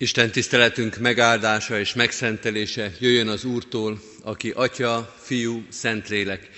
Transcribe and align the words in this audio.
Isten 0.00 0.30
tiszteletünk 0.30 0.98
megáldása 0.98 1.78
és 1.78 1.94
megszentelése 1.94 2.92
jöjjön 3.00 3.28
az 3.28 3.44
Úrtól, 3.44 4.00
aki 4.22 4.50
Atya, 4.50 5.14
Fiú, 5.22 5.66
Szentlélek, 5.68 6.50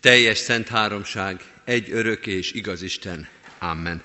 teljes 0.00 0.38
szent 0.38 0.68
háromság, 0.68 1.40
egy 1.64 1.90
örök 1.90 2.26
és 2.26 2.52
igaz 2.52 2.82
Isten. 2.82 3.28
Amen. 3.58 4.02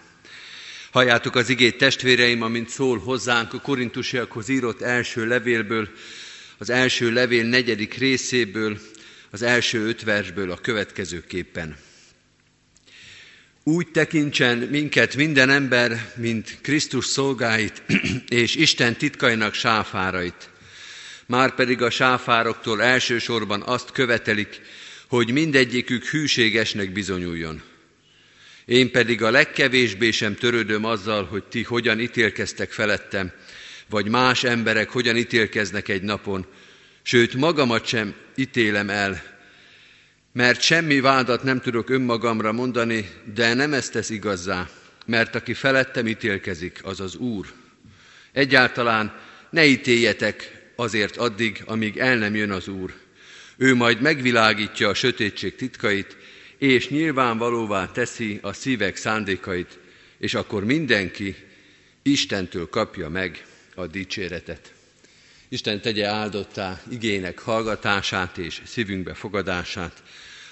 Halljátok 0.91 1.35
az 1.35 1.49
igét 1.49 1.77
testvéreim, 1.77 2.41
amint 2.41 2.69
szól 2.69 2.99
hozzánk 2.99 3.53
a 3.53 3.61
korintusiakhoz 3.61 4.49
írott 4.49 4.81
első 4.81 5.27
levélből, 5.27 5.89
az 6.57 6.69
első 6.69 7.11
levél 7.11 7.43
negyedik 7.43 7.93
részéből, 7.93 8.79
az 9.31 9.41
első 9.41 9.87
öt 9.87 10.03
versből 10.03 10.51
a 10.51 10.57
következőképpen. 10.57 11.77
Úgy 13.63 13.87
tekintsen 13.87 14.57
minket 14.57 15.15
minden 15.15 15.49
ember, 15.49 16.13
mint 16.15 16.57
Krisztus 16.61 17.05
szolgáit 17.05 17.83
és 18.27 18.55
Isten 18.55 18.95
titkainak 18.95 19.53
sáfárait. 19.53 20.49
Márpedig 21.25 21.81
a 21.81 21.89
sáfároktól 21.89 22.81
elsősorban 22.81 23.61
azt 23.61 23.91
követelik, 23.91 24.61
hogy 25.07 25.31
mindegyikük 25.31 26.05
hűségesnek 26.05 26.91
bizonyuljon. 26.91 27.61
Én 28.65 28.91
pedig 28.91 29.23
a 29.23 29.31
legkevésbé 29.31 30.11
sem 30.11 30.35
törődöm 30.35 30.85
azzal, 30.85 31.25
hogy 31.25 31.43
ti 31.43 31.63
hogyan 31.63 31.99
ítélkeztek 31.99 32.71
felettem, 32.71 33.31
vagy 33.89 34.07
más 34.07 34.43
emberek 34.43 34.89
hogyan 34.89 35.17
ítélkeznek 35.17 35.87
egy 35.87 36.01
napon, 36.01 36.45
sőt 37.01 37.33
magamat 37.33 37.85
sem 37.85 38.13
ítélem 38.35 38.89
el, 38.89 39.38
mert 40.31 40.61
semmi 40.61 40.99
vádat 40.99 41.43
nem 41.43 41.59
tudok 41.59 41.89
önmagamra 41.89 42.51
mondani, 42.51 43.09
de 43.33 43.53
nem 43.53 43.73
ezt 43.73 43.91
tesz 43.91 44.09
igazzá, 44.09 44.69
mert 45.05 45.35
aki 45.35 45.53
felettem 45.53 46.07
ítélkezik, 46.07 46.79
az 46.83 46.99
az 46.99 47.15
Úr. 47.15 47.45
Egyáltalán 48.31 49.19
ne 49.49 49.65
ítéljetek 49.65 50.67
azért 50.75 51.17
addig, 51.17 51.63
amíg 51.65 51.97
el 51.97 52.17
nem 52.17 52.35
jön 52.35 52.51
az 52.51 52.67
Úr. 52.67 52.93
Ő 53.57 53.75
majd 53.75 54.01
megvilágítja 54.01 54.89
a 54.89 54.93
sötétség 54.93 55.55
titkait, 55.55 56.17
és 56.57 56.89
nyilvánvalóvá 56.89 57.91
teszi 57.91 58.39
a 58.41 58.53
szívek 58.53 58.95
szándékait, 58.95 59.79
és 60.17 60.33
akkor 60.33 60.63
mindenki 60.63 61.35
Istentől 62.01 62.69
kapja 62.69 63.09
meg 63.09 63.45
a 63.75 63.87
dicséretet. 63.87 64.73
Isten 65.51 65.81
tegye 65.81 66.07
áldottá 66.07 66.81
igének 66.89 67.39
hallgatását 67.39 68.37
és 68.37 68.61
szívünkbe 68.65 69.13
fogadását. 69.13 70.03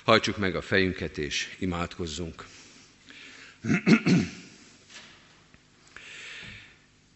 Hajtsuk 0.04 0.38
meg 0.38 0.56
a 0.56 0.62
fejünket 0.62 1.18
és 1.18 1.56
imádkozzunk. 1.60 2.46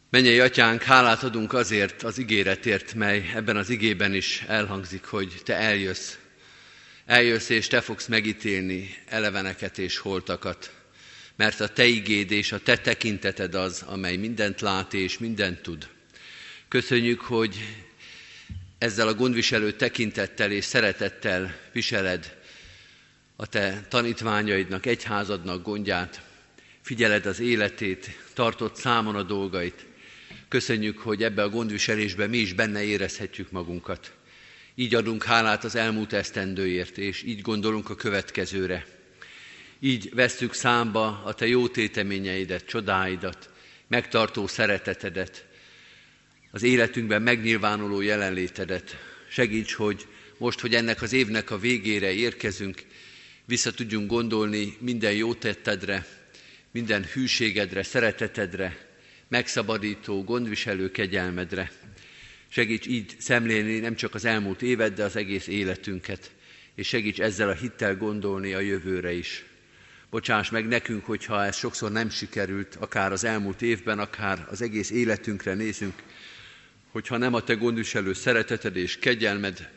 Menjei 0.10 0.40
atyánk, 0.40 0.84
hálát 0.84 1.23
adunk 1.23 1.54
azért 1.54 2.04
az 2.04 2.18
ígéretért, 2.18 2.94
mely 2.94 3.32
ebben 3.36 3.58
az 3.58 3.70
igében 3.70 4.14
is 4.14 4.44
elhangzik, 4.48 5.04
hogy 5.04 5.42
te 5.44 5.56
eljössz. 5.56 6.16
Eljössz 7.06 7.50
és 7.50 7.68
te 7.68 7.82
fogsz 7.82 8.08
megítélni 8.08 8.95
eleveneket 9.06 9.78
és 9.78 9.98
holtakat, 9.98 10.73
mert 11.36 11.60
a 11.60 11.68
te 11.68 11.86
igéd 11.86 12.32
és 12.32 12.52
a 12.52 12.60
te 12.60 12.78
tekinteted 12.78 13.56
az, 13.56 13.82
amely 13.82 14.16
mindent 14.16 14.62
lát 14.62 14.94
és 14.94 15.18
mindent 15.18 15.62
tud. 15.62 15.90
Köszönjük, 16.72 17.22
hogy 17.22 17.55
ezzel 18.77 19.08
a 19.08 19.14
gondviselő 19.14 19.72
tekintettel 19.72 20.52
és 20.52 20.66
szeretettel 20.66 21.55
viseled 21.72 22.38
a 23.36 23.45
te 23.45 23.86
tanítványaidnak, 23.89 24.86
egyházadnak 24.86 25.64
gondját, 25.64 26.22
figyeled 26.81 27.25
az 27.25 27.39
életét, 27.39 28.09
tartott 28.33 28.75
számon 28.75 29.16
a 29.16 29.23
dolgait. 29.23 29.86
Köszönjük, 30.47 30.97
hogy 30.97 31.23
ebbe 31.23 31.44
a 31.44 31.49
gondviselésbe 31.49 32.27
mi 32.27 32.38
is 32.38 32.53
benne 32.53 32.83
érezhetjük 32.83 33.52
magunkat. 33.52 34.14
Így 34.75 34.95
adunk 34.95 35.23
hálát 35.23 35.64
az 35.64 35.75
elmúlt 35.75 36.14
esztendőért, 36.14 36.97
és 36.97 37.23
így 37.23 37.42
gondolunk 37.42 37.89
a 37.89 37.95
következőre. 37.95 38.86
Így 39.80 40.14
vesszük 40.14 40.54
számba 40.54 41.23
a 41.23 41.33
te 41.33 41.48
jó 41.48 41.67
téteményeidet, 41.67 42.65
csodáidat, 42.65 43.49
megtartó 43.87 44.48
szeretetedet, 44.48 45.49
az 46.52 46.64
életünkben 46.64 47.22
megnyilvánuló 47.22 48.02
jelenlétedet. 48.02 48.98
Segíts, 49.30 49.73
hogy 49.73 50.08
most, 50.38 50.60
hogy 50.60 50.76
ennek 50.76 51.02
az 51.02 51.14
évnek 51.14 51.52
a 51.52 51.60
végére 51.60 52.12
érkezünk, 52.12 52.84
vissza 53.45 53.72
tudjunk 53.72 54.10
gondolni 54.10 54.78
minden 54.80 55.14
jó 55.14 55.34
tettedre, 55.34 56.06
minden 56.72 57.06
hűségedre, 57.14 57.84
szeretetedre, 57.84 58.90
megszabadító, 59.28 60.23
gondviselő 60.23 60.92
kegyelmedre. 60.92 61.72
Segíts 62.48 62.88
így 62.88 63.16
szemlélni 63.17 63.80
nem 63.80 63.95
csak 63.95 64.16
az 64.16 64.26
elmúlt 64.26 64.61
évet, 64.61 64.94
de 64.94 65.04
az 65.04 65.16
egész 65.16 65.48
életünket, 65.48 66.32
és 66.76 66.88
segíts 66.88 67.20
ezzel 67.20 67.50
a 67.50 67.54
hittel 67.54 67.95
gondolni 67.95 68.54
a 68.54 68.60
jövőre 68.60 69.11
is. 69.11 69.45
Bocsáss 70.10 70.50
meg 70.50 70.67
nekünk, 70.67 71.06
hogyha 71.06 71.45
ez 71.45 71.56
sokszor 71.56 71.92
nem 71.92 72.10
sikerült, 72.10 72.76
akár 72.76 73.11
az 73.11 73.23
elmúlt 73.23 73.61
évben, 73.61 74.00
akár 74.00 74.48
az 74.50 74.61
egész 74.61 74.90
életünkre 74.90 75.54
nézünk, 75.54 75.94
hogyha 76.92 77.18
nem 77.18 77.34
a 77.34 77.44
Te 77.44 77.54
gondviselő 77.54 78.14
szereteted 78.14 78.76
és 78.76 79.00
kegyelmed 79.00 79.70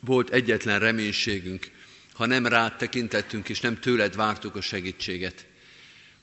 volt 0.00 0.30
egyetlen 0.30 0.78
reménységünk, 0.78 1.70
ha 2.12 2.26
nem 2.26 2.46
rád 2.46 2.76
tekintettünk, 2.76 3.48
és 3.48 3.60
nem 3.60 3.78
tőled 3.78 4.16
vártuk 4.16 4.54
a 4.56 4.60
segítséget. 4.60 5.46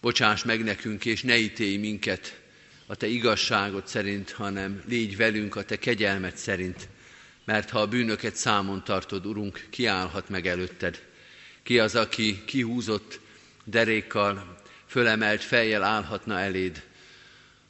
Bocsáss 0.02 0.44
meg 0.44 0.64
nekünk, 0.64 1.06
és 1.06 1.22
ne 1.22 1.38
ítélj 1.38 1.78
minket 1.78 2.40
a 2.86 2.96
Te 2.96 3.08
igazságod 3.08 3.88
szerint, 3.88 4.32
hanem 4.32 4.84
légy 4.88 5.18
velünk 5.18 5.56
a 5.56 5.64
Te 5.64 5.78
kegyelmed 5.78 6.38
szerint. 6.38 6.88
Mert 7.46 7.70
ha 7.70 7.80
a 7.80 7.88
bűnöket 7.88 8.36
számon 8.36 8.84
tartod, 8.84 9.26
Urunk, 9.26 9.68
kiállhat 9.70 10.30
meg 10.30 10.48
előtted. 10.48 11.04
Ki 11.64 11.80
az, 11.80 11.96
aki 11.96 12.42
kihúzott 12.46 13.20
derékkal, 13.64 14.58
fölemelt 14.88 15.44
fejjel 15.44 15.84
állhatna 15.84 16.40
eléd, 16.40 16.84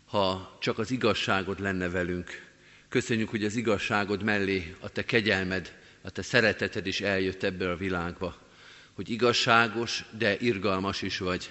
ha 0.06 0.58
csak 0.62 0.80
az 0.80 0.92
igazságod 0.92 1.60
lenne 1.60 1.90
velünk. 1.90 2.44
Köszönjük, 2.90 3.30
hogy 3.30 3.46
az 3.46 3.56
igazságod 3.56 4.24
mellé 4.24 4.76
a 4.80 4.90
Te 4.90 5.06
kegyelmed, 5.06 5.76
a 6.02 6.10
Te 6.10 6.22
szereteted 6.22 6.88
is 6.88 7.02
eljött 7.02 7.44
ebből 7.44 7.72
a 7.72 7.78
világba, 7.78 8.38
hogy 8.94 9.10
igazságos, 9.10 10.04
de 10.18 10.38
irgalmas 10.40 11.02
is 11.02 11.18
vagy. 11.18 11.50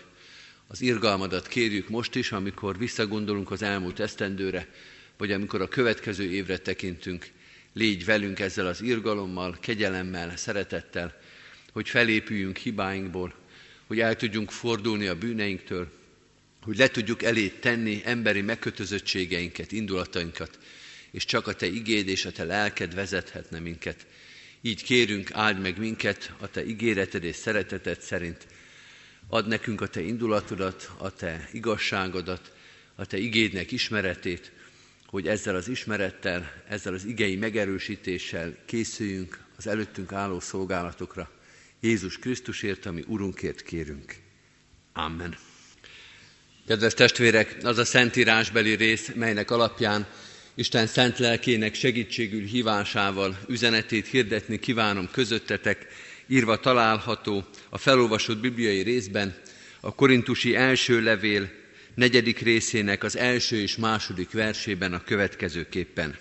Az 0.66 0.81
irgalmadat 0.81 1.48
kérjük 1.48 1.88
most 1.88 2.15
is, 2.15 2.32
amikor 2.32 2.78
visszagondolunk 2.78 3.50
az 3.50 3.62
elmúlt 3.62 4.00
esztendőre, 4.00 4.69
vagy 5.16 5.32
amikor 5.32 5.60
a 5.60 5.69
következő 5.69 6.31
évre 6.31 6.59
tekintünk. 6.59 7.31
Légy 7.72 8.04
velünk 8.04 8.41
ezzel 8.41 8.66
az 8.66 8.82
irgalommal, 8.82 9.56
kegyelemmel, 9.60 10.36
szeretettel, 10.36 11.21
hogy 11.72 11.88
felépüljünk 11.88 12.56
hibáinkból, 12.56 13.34
hogy 13.86 14.00
el 14.00 14.16
tudjunk 14.16 14.50
fordulni 14.50 15.06
a 15.06 15.19
bűneinktől, 15.19 15.91
hogy 16.65 16.77
le 16.77 16.89
tudjuk 16.89 17.23
elé 17.23 17.49
tenni 17.49 18.03
emberi 18.05 18.41
megkötözöttségeinket, 18.41 19.73
indulatainkat, 19.73 20.59
és 21.11 21.25
csak 21.25 21.47
a 21.47 21.55
Te 21.55 21.67
igéd 21.67 22.09
és 22.09 22.25
a 22.25 22.33
Te 22.33 22.45
lelked 22.45 22.95
vezethetne 22.95 23.59
minket. 23.59 24.07
Így 24.61 24.83
kérünk, 24.83 25.31
áld 25.33 25.61
meg 25.61 25.79
minket 25.79 26.33
a 26.39 26.51
Te 26.51 26.67
ígéreted 26.67 27.25
és 27.25 27.37
szereteted 27.37 28.01
szerint. 28.01 28.47
Add 29.29 29.49
nekünk 29.49 29.81
a 29.81 29.87
Te 29.87 30.01
indulatodat, 30.01 30.91
a 30.99 31.15
Te 31.15 31.49
igazságodat, 31.53 32.53
a 32.95 33.07
Te 33.07 33.19
igédnek 33.19 33.73
ismeretét, 33.73 34.53
hogy 35.07 35.29
ezzel 35.29 35.55
az 35.55 35.69
ismerettel, 35.69 36.63
ezzel 36.69 36.95
az 36.95 37.05
igei 37.05 37.37
megerősítéssel 37.37 38.57
készüljünk 38.65 39.45
az 39.57 39.67
előttünk 39.67 40.13
álló 40.13 40.41
szolgálatokra. 40.41 41.31
Jézus 41.81 42.19
Krisztusért, 42.19 42.87
ami 42.87 43.05
Urunkért 43.07 43.63
kérünk. 43.63 44.17
Amen. 44.93 45.37
Kedves 46.67 46.95
testvérek, 46.95 47.57
az 47.63 47.79
a 47.79 47.85
szentírásbeli 47.85 48.75
rész, 48.75 49.11
melynek 49.15 49.51
alapján 49.51 50.07
Isten 50.55 50.87
szent 50.87 51.19
lelkének 51.19 51.75
segítségül 51.75 52.43
hívásával 52.45 53.39
üzenetét 53.49 54.07
hirdetni 54.07 54.59
kívánom 54.59 55.09
közöttetek, 55.13 55.87
írva 56.27 56.61
található 56.61 57.45
a 57.69 57.78
felolvasott 57.78 58.39
bibliai 58.39 58.83
részben, 58.83 59.34
a 59.81 59.95
korintusi 59.95 60.57
első 60.57 61.03
levél 61.03 61.51
negyedik 61.95 62.39
részének 62.39 63.03
az 63.03 63.17
első 63.17 63.57
és 63.57 63.77
második 63.77 64.31
versében 64.31 64.93
a 64.93 65.05
következőképpen. 65.05 66.17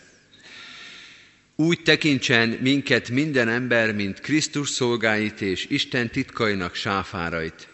Úgy 1.56 1.81
tekintsen 1.84 2.50
minket 2.50 3.10
minden 3.10 3.50
ember, 3.50 3.94
mint 3.94 4.19
Krisztus 4.19 4.69
szolgáit 4.69 5.42
és 5.42 5.66
Isten 5.69 6.10
titkainak 6.10 6.75
sáfárait. 6.75 7.73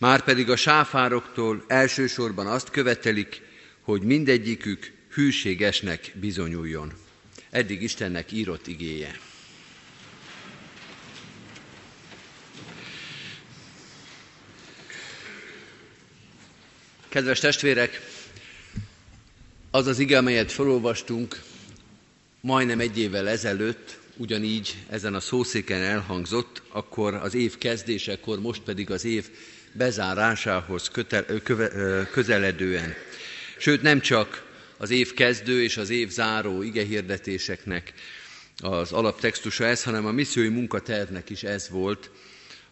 Márpedig 0.00 0.50
a 0.50 0.56
sáfároktól 0.56 1.64
elsősorban 1.68 2.46
azt 2.46 2.70
követelik, 2.70 3.42
hogy 3.80 4.02
mindegyikük 4.02 4.92
hűségesnek 5.12 6.12
bizonyuljon. 6.20 6.92
Eddig 7.50 7.82
Istennek 7.82 8.32
írott 8.32 8.66
igéje. 8.66 9.18
Kedves 17.08 17.38
testvérek, 17.40 18.00
Az 19.70 19.86
az 19.86 19.98
ige, 19.98 20.18
amelyet 20.18 20.52
felolvastunk 20.52 21.42
majdnem 22.40 22.80
egy 22.80 22.98
évvel 22.98 23.28
ezelőtt, 23.28 23.98
ugyanígy 24.16 24.76
ezen 24.88 25.14
a 25.14 25.20
szószéken 25.20 25.82
elhangzott, 25.82 26.62
akkor 26.68 27.14
az 27.14 27.34
év 27.34 27.58
kezdésekor, 27.58 28.40
most 28.40 28.62
pedig 28.62 28.90
az 28.90 29.04
év 29.04 29.30
bezárásához 29.72 30.90
közeledően. 32.10 32.94
Sőt, 33.58 33.82
nem 33.82 34.00
csak 34.00 34.48
az 34.76 34.90
év 34.90 35.14
kezdő 35.14 35.62
és 35.62 35.76
az 35.76 35.90
év 35.90 36.08
záró 36.08 36.62
igehirdetéseknek 36.62 37.92
az 38.62 38.92
alaptextusa 38.92 39.64
ez, 39.64 39.82
hanem 39.82 40.06
a 40.06 40.10
missziói 40.10 40.48
munkatervnek 40.48 41.30
is 41.30 41.42
ez 41.42 41.68
volt 41.68 42.10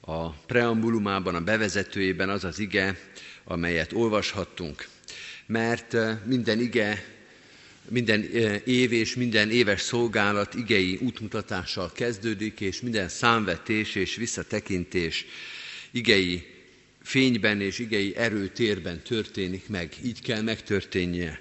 a 0.01 0.31
preambulumában, 0.31 1.35
a 1.35 1.41
bevezetőjében 1.41 2.29
az 2.29 2.45
az 2.45 2.59
ige, 2.59 2.99
amelyet 3.45 3.93
olvashattunk. 3.93 4.89
Mert 5.47 5.97
minden 6.25 6.61
ige, 6.61 7.05
minden 7.89 8.23
év 8.65 8.93
és 8.93 9.15
minden 9.15 9.51
éves 9.51 9.81
szolgálat 9.81 10.55
igei 10.55 10.99
útmutatással 11.03 11.93
kezdődik, 11.93 12.61
és 12.61 12.81
minden 12.81 13.09
számvetés 13.09 13.95
és 13.95 14.17
visszatekintés 14.17 15.27
igei 15.91 16.58
fényben 17.09 17.61
és 17.61 17.79
igei 17.79 18.17
erőtérben 18.17 19.03
történik 19.03 19.69
meg. 19.69 19.93
Így 20.05 20.23
kell 20.23 20.43
megtörténnie. 20.43 21.41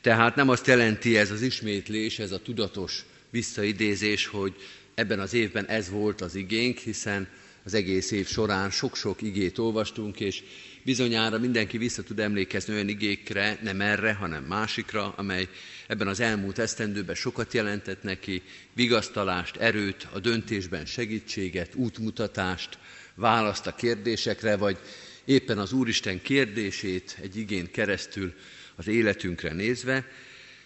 Tehát 0.00 0.36
nem 0.36 0.48
azt 0.48 0.66
jelenti 0.66 1.16
ez 1.16 1.30
az 1.30 1.42
ismétlés, 1.42 2.18
ez 2.18 2.32
a 2.32 2.42
tudatos 2.42 3.04
visszaidézés, 3.30 4.26
hogy 4.26 4.54
ebben 4.94 5.20
az 5.20 5.34
évben 5.34 5.66
ez 5.66 5.90
volt 5.90 6.20
az 6.20 6.34
igénk, 6.34 6.78
hiszen 6.78 7.28
az 7.64 7.74
egész 7.74 8.10
év 8.10 8.26
során 8.26 8.70
sok-sok 8.70 9.22
igét 9.22 9.58
olvastunk, 9.58 10.20
és 10.20 10.42
bizonyára 10.84 11.38
mindenki 11.38 11.78
vissza 11.78 12.02
tud 12.02 12.18
emlékezni 12.18 12.74
olyan 12.74 12.88
igékre, 12.88 13.58
nem 13.62 13.80
erre, 13.80 14.12
hanem 14.12 14.44
másikra, 14.44 15.14
amely 15.16 15.48
ebben 15.86 16.08
az 16.08 16.20
elmúlt 16.20 16.58
esztendőben 16.58 17.14
sokat 17.14 17.54
jelentett 17.54 18.02
neki, 18.02 18.42
vigasztalást, 18.72 19.56
erőt, 19.56 20.06
a 20.12 20.18
döntésben 20.18 20.86
segítséget, 20.86 21.74
útmutatást, 21.74 22.78
választ 23.18 23.66
a 23.66 23.74
kérdésekre, 23.74 24.56
vagy 24.56 24.78
éppen 25.24 25.58
az 25.58 25.72
Úristen 25.72 26.22
kérdését 26.22 27.16
egy 27.22 27.36
igén 27.36 27.70
keresztül 27.70 28.34
az 28.76 28.86
életünkre 28.86 29.52
nézve, 29.52 30.06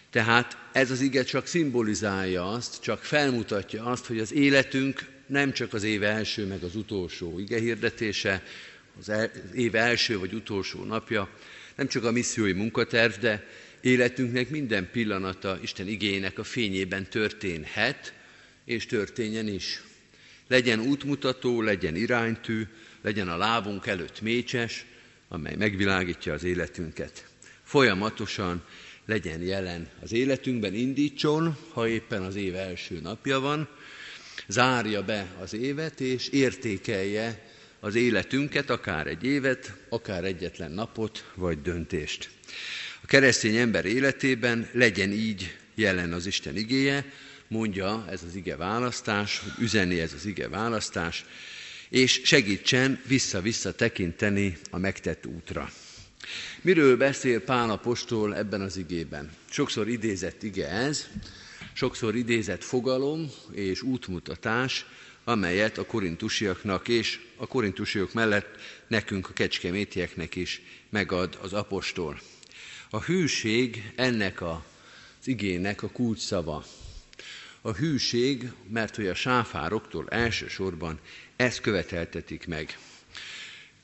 tehát 0.09 0.57
ez 0.71 0.91
az 0.91 1.01
ige 1.01 1.23
csak 1.23 1.47
szimbolizálja 1.47 2.51
azt, 2.51 2.81
csak 2.81 3.03
felmutatja 3.03 3.85
azt, 3.85 4.05
hogy 4.05 4.19
az 4.19 4.33
életünk 4.33 5.05
nem 5.27 5.53
csak 5.53 5.73
az 5.73 5.83
év 5.83 6.03
első, 6.03 6.45
meg 6.45 6.63
az 6.63 6.75
utolsó 6.75 7.39
ige 7.39 7.59
hirdetése, 7.59 8.43
az 8.99 9.11
év 9.53 9.75
első 9.75 10.19
vagy 10.19 10.33
utolsó 10.33 10.83
napja, 10.83 11.29
nem 11.75 11.87
csak 11.87 12.03
a 12.03 12.11
missziói 12.11 12.51
munkaterv, 12.51 13.13
de 13.13 13.47
életünknek 13.81 14.49
minden 14.49 14.89
pillanata 14.91 15.59
Isten 15.61 15.87
igének 15.87 16.39
a 16.39 16.43
fényében 16.43 17.09
történhet, 17.09 18.13
és 18.65 18.85
történjen 18.85 19.47
is. 19.47 19.81
Legyen 20.53 20.79
útmutató, 20.79 21.61
legyen 21.61 21.95
iránytű, 21.95 22.67
legyen 23.01 23.29
a 23.29 23.37
lábunk 23.37 23.87
előtt 23.87 24.21
mécses, 24.21 24.85
amely 25.27 25.55
megvilágítja 25.55 26.33
az 26.33 26.43
életünket. 26.43 27.25
Folyamatosan 27.63 28.63
legyen 29.05 29.41
jelen 29.41 29.89
az 30.01 30.11
életünkben, 30.11 30.73
indítson, 30.73 31.57
ha 31.71 31.87
éppen 31.87 32.21
az 32.21 32.35
év 32.35 32.55
első 32.55 32.99
napja 33.01 33.39
van, 33.39 33.67
zárja 34.47 35.03
be 35.03 35.27
az 35.41 35.53
évet, 35.53 36.01
és 36.01 36.27
értékelje 36.27 37.49
az 37.79 37.95
életünket, 37.95 38.69
akár 38.69 39.07
egy 39.07 39.23
évet, 39.23 39.73
akár 39.89 40.23
egyetlen 40.23 40.71
napot, 40.71 41.31
vagy 41.35 41.61
döntést. 41.61 42.29
A 43.01 43.05
keresztény 43.05 43.55
ember 43.55 43.85
életében 43.85 44.69
legyen 44.71 45.11
így 45.11 45.55
jelen 45.75 46.13
az 46.13 46.25
Isten 46.25 46.57
igéje, 46.57 47.05
mondja 47.53 48.05
ez 48.09 48.23
az 48.27 48.35
ige 48.35 48.55
választás, 48.55 49.41
üzeni 49.59 49.99
ez 49.99 50.13
az 50.13 50.25
ige 50.25 50.49
választás, 50.49 51.25
és 51.89 52.21
segítsen 52.23 53.01
vissza-vissza 53.07 53.73
tekinteni 53.73 54.57
a 54.69 54.77
megtett 54.77 55.25
útra. 55.25 55.69
Miről 56.61 56.97
beszél 56.97 57.41
Pál 57.41 57.69
apostol 57.69 58.35
ebben 58.35 58.61
az 58.61 58.77
igében? 58.77 59.31
Sokszor 59.49 59.87
idézett 59.87 60.43
ige 60.43 60.67
ez, 60.69 61.07
sokszor 61.73 62.15
idézett 62.15 62.63
fogalom 62.63 63.31
és 63.51 63.81
útmutatás, 63.81 64.85
amelyet 65.23 65.77
a 65.77 65.85
korintusiaknak 65.85 66.87
és 66.87 67.19
a 67.35 67.47
korintusiak 67.47 68.13
mellett 68.13 68.55
nekünk, 68.87 69.29
a 69.29 69.33
kecskemétieknek 69.33 70.35
is 70.35 70.61
megad 70.89 71.37
az 71.41 71.53
apostol. 71.53 72.19
A 72.89 73.01
hűség 73.01 73.91
ennek 73.95 74.41
az 74.41 75.27
igének 75.27 75.83
a 75.83 75.89
kulcsszava. 75.89 76.65
A 77.65 77.71
hűség, 77.71 78.51
mert 78.69 78.95
hogy 78.95 79.07
a 79.07 79.13
sáfároktól 79.13 80.05
elsősorban 80.09 80.99
ezt 81.35 81.61
követeltetik 81.61 82.47
meg. 82.47 82.77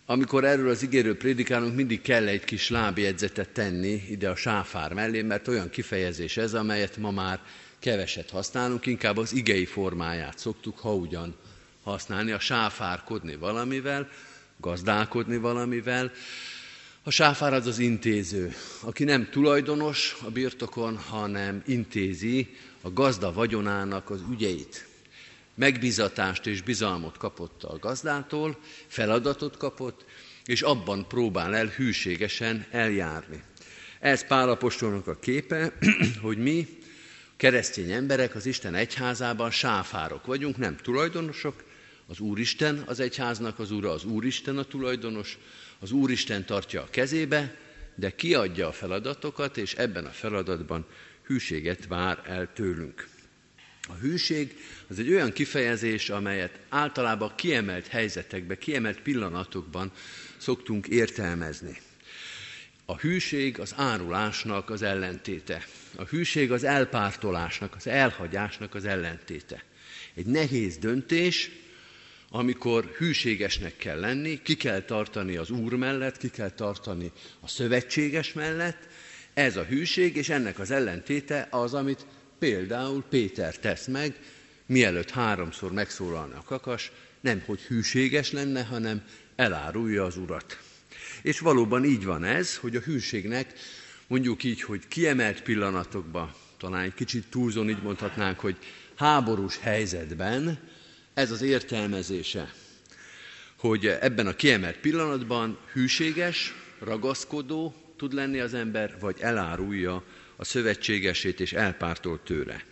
Amikor 0.05 0.43
erről 0.43 0.69
az 0.69 0.83
igéről 0.83 1.17
prédikálunk, 1.17 1.75
mindig 1.75 2.01
kell 2.01 2.27
egy 2.27 2.43
kis 2.43 2.69
lábjegyzetet 2.69 3.49
tenni 3.49 4.03
ide 4.09 4.29
a 4.29 4.35
sáfár 4.35 4.93
mellé, 4.93 5.21
mert 5.21 5.47
olyan 5.47 5.69
kifejezés 5.69 6.37
ez, 6.37 6.53
amelyet 6.53 6.97
ma 6.97 7.11
már 7.11 7.39
keveset 7.79 8.29
használunk, 8.29 8.85
inkább 8.85 9.17
az 9.17 9.33
igei 9.33 9.65
formáját 9.65 10.39
szoktuk, 10.39 10.79
ha 10.79 10.93
ugyan 10.93 11.35
használni, 11.83 12.31
a 12.31 12.39
sáfárkodni 12.39 13.35
valamivel, 13.35 14.09
gazdálkodni 14.57 15.37
valamivel. 15.37 16.11
A 17.03 17.09
sáfár 17.09 17.53
az 17.53 17.67
az 17.67 17.79
intéző, 17.79 18.53
aki 18.81 19.03
nem 19.03 19.29
tulajdonos 19.29 20.17
a 20.25 20.29
birtokon, 20.29 20.97
hanem 20.97 21.63
intézi 21.65 22.57
a 22.81 22.91
gazda 22.93 23.33
vagyonának 23.33 24.09
az 24.09 24.21
ügyeit 24.31 24.87
megbizatást 25.59 26.45
és 26.45 26.61
bizalmot 26.61 27.17
kapott 27.17 27.63
a 27.63 27.79
gazdától, 27.79 28.57
feladatot 28.87 29.57
kapott, 29.57 30.05
és 30.45 30.61
abban 30.61 31.07
próbál 31.07 31.55
el 31.55 31.67
hűségesen 31.67 32.65
eljárni. 32.71 33.43
Ez 33.99 34.27
Pálapostolnak 34.27 35.07
a 35.07 35.19
képe, 35.19 35.73
hogy 36.21 36.37
mi, 36.37 36.67
keresztény 37.37 37.91
emberek 37.91 38.35
az 38.35 38.45
Isten 38.45 38.75
egyházában 38.75 39.51
sáfárok 39.51 40.25
vagyunk, 40.25 40.57
nem 40.57 40.77
tulajdonosok, 40.77 41.63
az 42.07 42.19
Úristen 42.19 42.83
az 42.85 42.99
egyháznak 42.99 43.59
az 43.59 43.71
Ura, 43.71 43.91
az 43.91 44.03
Úristen 44.03 44.57
a 44.57 44.63
tulajdonos, 44.63 45.37
az 45.79 45.91
Úristen 45.91 46.45
tartja 46.45 46.81
a 46.81 46.89
kezébe, 46.89 47.55
de 47.95 48.15
kiadja 48.15 48.67
a 48.67 48.71
feladatokat, 48.71 49.57
és 49.57 49.73
ebben 49.73 50.05
a 50.05 50.09
feladatban 50.09 50.85
hűséget 51.29 51.87
vár 51.87 52.21
el 52.25 52.49
tőlünk. 52.53 53.07
A 53.87 53.93
hűség 53.93 54.55
az 54.87 54.99
egy 54.99 55.11
olyan 55.11 55.31
kifejezés, 55.31 56.09
amelyet 56.09 56.59
általában 56.69 57.35
kiemelt 57.35 57.87
helyzetekben, 57.87 58.57
kiemelt 58.57 59.01
pillanatokban 59.01 59.91
szoktunk 60.37 60.87
értelmezni. 60.87 61.81
A 62.85 62.97
hűség 62.97 63.59
az 63.59 63.73
árulásnak 63.75 64.69
az 64.69 64.81
ellentéte. 64.81 65.65
A 65.95 66.03
hűség 66.03 66.51
az 66.51 66.63
elpártolásnak, 66.63 67.75
az 67.75 67.87
elhagyásnak 67.87 68.75
az 68.75 68.85
ellentéte. 68.85 69.63
Egy 70.13 70.25
nehéz 70.25 70.77
döntés, 70.77 71.51
amikor 72.29 72.85
hűségesnek 72.97 73.77
kell 73.77 73.99
lenni, 73.99 74.41
ki 74.41 74.55
kell 74.55 74.81
tartani 74.81 75.35
az 75.35 75.49
Úr 75.49 75.73
mellett, 75.73 76.17
ki 76.17 76.29
kell 76.29 76.51
tartani 76.51 77.11
a 77.39 77.47
szövetséges 77.47 78.33
mellett, 78.33 78.87
ez 79.39 79.57
a 79.57 79.63
hűség, 79.63 80.15
és 80.15 80.29
ennek 80.29 80.59
az 80.59 80.71
ellentéte 80.71 81.47
az, 81.51 81.73
amit 81.73 82.05
például 82.39 83.03
Péter 83.09 83.57
tesz 83.57 83.87
meg, 83.87 84.19
mielőtt 84.65 85.09
háromszor 85.09 85.71
megszólalna 85.71 86.37
a 86.37 86.43
kakas, 86.43 86.91
nem 87.21 87.43
hogy 87.45 87.61
hűséges 87.61 88.31
lenne, 88.31 88.63
hanem 88.63 89.03
elárulja 89.35 90.03
az 90.03 90.17
urat. 90.17 90.59
És 91.21 91.39
valóban 91.39 91.85
így 91.85 92.05
van 92.05 92.23
ez, 92.23 92.57
hogy 92.57 92.75
a 92.75 92.79
hűségnek 92.79 93.53
mondjuk 94.07 94.43
így, 94.43 94.61
hogy 94.61 94.87
kiemelt 94.87 95.41
pillanatokban, 95.41 96.33
talán 96.57 96.83
egy 96.83 96.93
kicsit 96.93 97.25
túlzon 97.29 97.69
így 97.69 97.81
mondhatnánk, 97.81 98.39
hogy 98.39 98.57
háborús 98.95 99.59
helyzetben 99.59 100.59
ez 101.13 101.31
az 101.31 101.41
értelmezése, 101.41 102.53
hogy 103.55 103.85
ebben 103.85 104.27
a 104.27 104.35
kiemelt 104.35 104.77
pillanatban 104.77 105.57
hűséges, 105.73 106.53
ragaszkodó 106.79 107.88
tud 107.99 108.13
lenni 108.13 108.39
az 108.39 108.53
ember, 108.53 108.95
vagy 108.99 109.15
elárulja 109.19 110.03
a 110.35 110.43
szövetségesét 110.43 111.39
és 111.39 111.53
elpártolt 111.53 112.21
tőle. 112.21 112.63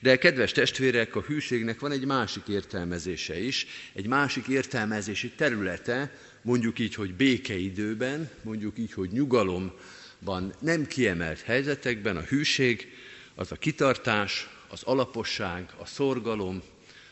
De 0.00 0.16
kedves 0.16 0.52
testvérek, 0.52 1.16
a 1.16 1.20
hűségnek 1.20 1.80
van 1.80 1.92
egy 1.92 2.04
másik 2.04 2.48
értelmezése 2.48 3.40
is, 3.40 3.66
egy 3.92 4.06
másik 4.06 4.46
értelmezési 4.46 5.30
területe, 5.30 6.16
mondjuk 6.42 6.78
így, 6.78 6.94
hogy 6.94 7.14
békeidőben, 7.14 8.30
mondjuk 8.42 8.78
így, 8.78 8.92
hogy 8.92 9.10
nyugalomban, 9.10 10.54
nem 10.60 10.86
kiemelt 10.86 11.40
helyzetekben 11.40 12.16
a 12.16 12.20
hűség 12.20 12.88
az 13.34 13.52
a 13.52 13.56
kitartás, 13.56 14.48
az 14.68 14.82
alaposság, 14.82 15.70
a 15.78 15.86
szorgalom, 15.86 16.62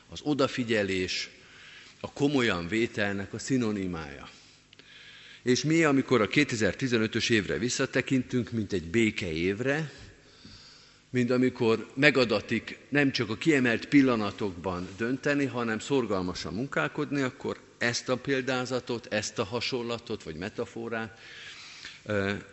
az 0.09 0.21
odafigyelés, 0.23 1.31
a 2.01 2.13
komolyan 2.13 2.69
vételnek 2.69 3.33
a 3.33 3.39
szinonimája. 3.39 4.29
És 5.49 5.65
mi, 5.65 5.85
amikor 5.85 6.21
a 6.21 6.29
2015-ös 6.29 7.31
évre 7.31 7.59
visszatekintünk, 7.59 8.51
mint 8.51 8.73
egy 8.73 8.91
béke 8.91 9.33
évre, 9.33 9.91
mint 11.11 11.31
amikor 11.31 11.87
megadatik 11.95 12.79
nem 12.89 13.11
csak 13.11 13.31
a 13.31 13.37
kiemelt 13.37 13.89
pillanatokban 13.89 14.89
dönteni, 14.97 15.45
hanem 15.45 15.79
szorgalmasan 15.79 16.55
munkálkodni, 16.55 17.21
akkor 17.21 17.61
ezt 17.79 18.09
a 18.09 18.17
példázatot, 18.17 19.07
ezt 19.07 19.39
a 19.39 19.45
hasonlatot, 19.45 20.23
vagy 20.23 20.37
metaforát 20.37 21.19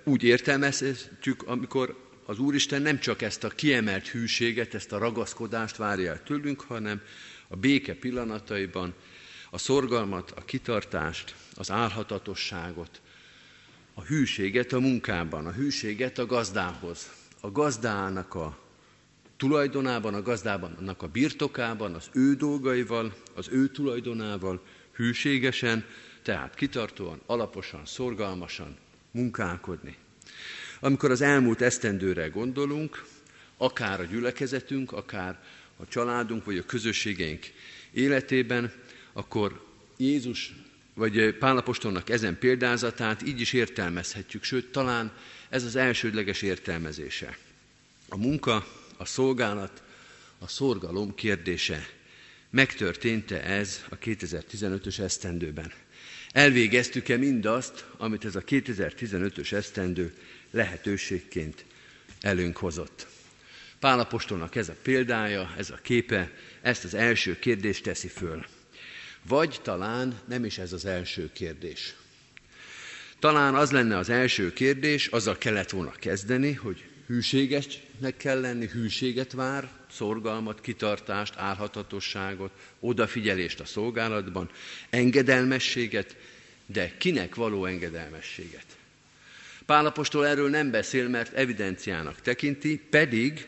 úgy 0.04 0.24
értelmezhetjük, 0.24 1.44
amikor 1.44 2.10
az 2.26 2.40
Úristen 2.40 2.82
nem 2.82 3.00
csak 3.00 3.22
ezt 3.22 3.44
a 3.44 3.50
kiemelt 3.50 4.08
hűséget, 4.08 4.74
ezt 4.74 4.92
a 4.92 4.98
ragaszkodást 4.98 5.76
várja 5.76 6.12
el 6.12 6.24
tőlünk, 6.24 6.62
hanem 6.62 7.02
a 7.48 7.56
béke 7.56 7.94
pillanataiban 7.94 8.94
a 9.56 9.58
szorgalmat, 9.58 10.32
a 10.32 10.46
kitartást, 10.46 11.36
az 11.54 11.72
álhatatosságot, 11.72 13.02
a 13.94 14.02
hűséget 14.02 14.74
a 14.74 14.80
munkában, 14.80 15.46
a 15.46 15.52
hűséget 15.52 16.18
a 16.18 16.26
gazdához, 16.26 17.12
a 17.40 17.52
gazdának 17.52 18.34
a 18.34 18.58
tulajdonában, 19.38 20.14
a 20.14 20.22
gazdában, 20.22 20.96
a 20.98 21.08
birtokában, 21.08 21.94
az 21.94 22.10
ő 22.14 22.36
dolgaival, 22.36 23.16
az 23.34 23.48
ő 23.52 23.68
tulajdonával, 23.68 24.66
hűségesen, 24.92 25.86
tehát 26.22 26.56
kitartóan, 26.56 27.22
alaposan, 27.26 27.86
szorgalmasan 27.86 28.78
munkálkodni. 29.12 29.96
Amikor 30.80 31.12
az 31.12 31.22
elmúlt 31.22 31.62
esztendőre 31.62 32.28
gondolunk, 32.28 33.06
akár 33.58 34.00
a 34.00 34.04
gyülekezetünk, 34.06 34.92
akár 34.92 35.44
a 35.78 35.88
családunk, 35.88 36.46
vagy 36.46 36.58
a 36.58 36.66
közösségeink 36.66 37.46
életében, 37.92 38.72
akkor 39.18 39.66
Jézus 39.98 40.54
vagy 40.94 41.34
Pálapostolnak 41.34 42.10
ezen 42.10 42.38
példázatát 42.40 43.22
így 43.28 43.42
is 43.42 43.54
értelmezhetjük, 43.54 44.44
sőt, 44.44 44.72
talán 44.72 45.12
ez 45.50 45.64
az 45.64 45.76
elsődleges 45.76 46.42
értelmezése. 46.42 47.38
A 48.10 48.18
munka, 48.18 48.68
a 48.98 49.06
szolgálat, 49.06 49.84
a 50.40 50.48
szorgalom 50.48 51.16
kérdése. 51.16 51.88
Megtörtént-e 52.50 53.42
ez 53.44 53.84
a 53.90 53.98
2015-ös 53.98 55.00
esztendőben? 55.00 55.72
Elvégeztük-e 56.32 57.18
mindazt, 57.18 57.86
amit 57.98 58.26
ez 58.26 58.36
a 58.36 58.42
2015-ös 58.42 59.52
esztendő 59.52 60.14
lehetőségként 60.52 61.66
előnk 62.22 62.58
hozott? 62.58 63.08
Pálapostolnak 63.80 64.56
ez 64.56 64.70
a 64.70 64.76
példája, 64.82 65.54
ez 65.58 65.70
a 65.70 65.80
képe, 65.82 66.32
ezt 66.62 66.84
az 66.84 66.94
első 66.94 67.40
kérdést 67.40 67.84
teszi 67.84 68.08
föl. 68.08 68.46
Vagy 69.28 69.60
talán 69.62 70.20
nem 70.26 70.46
is 70.46 70.58
ez 70.58 70.74
az 70.74 70.86
első 70.86 71.30
kérdés. 71.34 71.96
Talán 73.20 73.56
az 73.56 73.72
lenne 73.72 73.98
az 73.98 74.10
első 74.10 74.54
kérdés, 74.54 75.08
azzal 75.08 75.38
kellett 75.38 75.70
volna 75.70 75.92
kezdeni, 75.92 76.54
hogy 76.54 76.84
hűségesnek 77.08 78.18
kell 78.18 78.40
lenni, 78.40 78.68
hűséget 78.68 79.32
vár, 79.32 79.70
szorgalmat, 79.92 80.62
kitartást, 80.62 81.34
álhatatosságot, 81.38 82.52
odafigyelést 82.80 83.60
a 83.60 83.66
szolgálatban, 83.66 84.50
engedelmességet, 84.90 86.16
de 86.66 86.98
kinek 86.98 87.36
való 87.36 87.66
engedelmességet? 87.66 88.66
Pálapostól 89.66 90.28
erről 90.28 90.50
nem 90.50 90.72
beszél, 90.72 91.08
mert 91.10 91.34
evidenciának 91.34 92.22
tekinti, 92.22 92.82
pedig, 92.90 93.48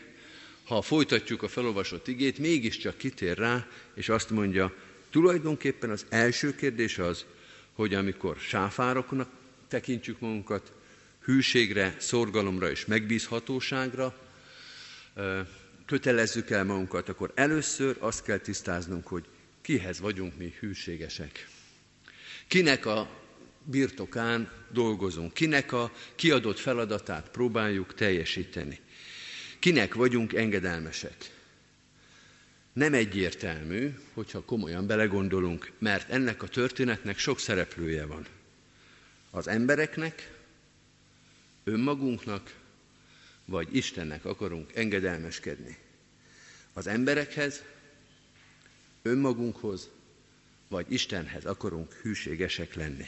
ha 0.64 0.82
folytatjuk 0.82 1.42
a 1.42 1.48
felolvasott 1.48 2.08
igét, 2.08 2.38
mégiscsak 2.38 2.96
kitér 2.96 3.38
rá, 3.38 3.66
és 3.94 4.08
azt 4.08 4.30
mondja, 4.30 4.74
tulajdonképpen 5.10 5.90
az 5.90 6.06
első 6.08 6.54
kérdés 6.54 6.98
az, 6.98 7.24
hogy 7.72 7.94
amikor 7.94 8.36
sáfároknak 8.36 9.30
tekintjük 9.68 10.20
magunkat, 10.20 10.72
hűségre, 11.24 11.96
szorgalomra 11.98 12.70
és 12.70 12.86
megbízhatóságra 12.86 14.18
kötelezzük 15.86 16.50
el 16.50 16.64
magunkat, 16.64 17.08
akkor 17.08 17.32
először 17.34 17.96
azt 17.98 18.22
kell 18.22 18.38
tisztáznunk, 18.38 19.06
hogy 19.06 19.24
kihez 19.60 20.00
vagyunk 20.00 20.36
mi 20.36 20.54
hűségesek. 20.60 21.48
Kinek 22.46 22.86
a 22.86 23.10
birtokán 23.64 24.50
dolgozunk, 24.72 25.32
kinek 25.34 25.72
a 25.72 25.92
kiadott 26.14 26.58
feladatát 26.58 27.28
próbáljuk 27.30 27.94
teljesíteni. 27.94 28.78
Kinek 29.58 29.94
vagyunk 29.94 30.32
engedelmesek. 30.32 31.37
Nem 32.78 32.94
egyértelmű, 32.94 33.94
hogyha 34.14 34.44
komolyan 34.44 34.86
belegondolunk, 34.86 35.72
mert 35.78 36.10
ennek 36.10 36.42
a 36.42 36.48
történetnek 36.48 37.18
sok 37.18 37.38
szereplője 37.38 38.06
van. 38.06 38.26
Az 39.30 39.48
embereknek, 39.48 40.38
önmagunknak, 41.64 42.54
vagy 43.44 43.76
Istennek 43.76 44.24
akarunk 44.24 44.74
engedelmeskedni. 44.74 45.76
Az 46.72 46.86
emberekhez, 46.86 47.62
önmagunkhoz, 49.02 49.88
vagy 50.68 50.92
Istenhez 50.92 51.44
akarunk 51.44 51.92
hűségesek 51.92 52.74
lenni. 52.74 53.06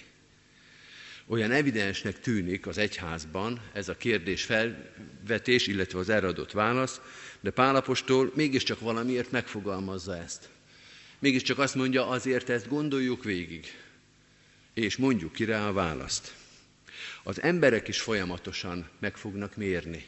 Olyan 1.30 1.50
evidensnek 1.50 2.20
tűnik 2.20 2.66
az 2.66 2.78
egyházban 2.78 3.60
ez 3.72 3.88
a 3.88 3.96
kérdés 3.96 4.44
felvetés, 4.44 5.66
illetve 5.66 5.98
az 5.98 6.08
erre 6.08 6.26
adott 6.26 6.52
válasz, 6.52 7.00
de 7.40 7.50
Pálapostól 7.50 8.32
mégiscsak 8.34 8.80
valamiért 8.80 9.30
megfogalmazza 9.30 10.16
ezt. 10.16 10.48
Mégiscsak 11.18 11.58
azt 11.58 11.74
mondja, 11.74 12.08
azért 12.08 12.48
ezt 12.48 12.68
gondoljuk 12.68 13.24
végig, 13.24 13.66
és 14.74 14.96
mondjuk 14.96 15.32
ki 15.32 15.44
rá 15.44 15.68
a 15.68 15.72
választ. 15.72 16.34
Az 17.22 17.42
emberek 17.42 17.88
is 17.88 18.00
folyamatosan 18.00 18.88
meg 18.98 19.16
fognak 19.16 19.56
mérni. 19.56 20.06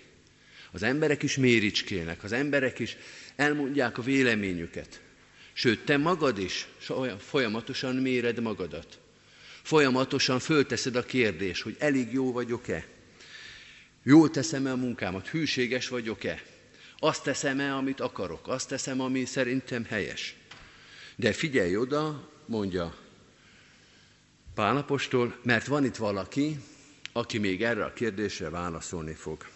Az 0.72 0.82
emberek 0.82 1.22
is 1.22 1.36
méricskélnek, 1.36 2.24
az 2.24 2.32
emberek 2.32 2.78
is 2.78 2.96
elmondják 3.36 3.98
a 3.98 4.02
véleményüket. 4.02 5.00
Sőt, 5.52 5.84
te 5.84 5.96
magad 5.96 6.38
is 6.38 6.66
folyamatosan 7.18 7.96
méred 7.96 8.40
magadat. 8.40 9.01
Folyamatosan 9.62 10.38
fölteszed 10.38 10.96
a 10.96 11.02
kérdés, 11.02 11.62
hogy 11.62 11.76
elég 11.78 12.12
jó 12.12 12.32
vagyok-e? 12.32 12.86
Jól 14.02 14.30
teszem-e 14.30 14.70
a 14.70 14.76
munkámat? 14.76 15.28
Hűséges 15.28 15.88
vagyok-e? 15.88 16.42
Azt 16.98 17.22
teszem-e, 17.22 17.74
amit 17.74 18.00
akarok? 18.00 18.48
Azt 18.48 18.68
teszem, 18.68 19.00
ami 19.00 19.24
szerintem 19.24 19.84
helyes? 19.84 20.36
De 21.16 21.32
figyelj 21.32 21.76
oda, 21.76 22.28
mondja 22.46 22.94
Pálapostól, 24.54 25.38
mert 25.42 25.66
van 25.66 25.84
itt 25.84 25.96
valaki, 25.96 26.58
aki 27.12 27.38
még 27.38 27.62
erre 27.62 27.84
a 27.84 27.92
kérdésre 27.92 28.50
válaszolni 28.50 29.14
fog. 29.14 29.46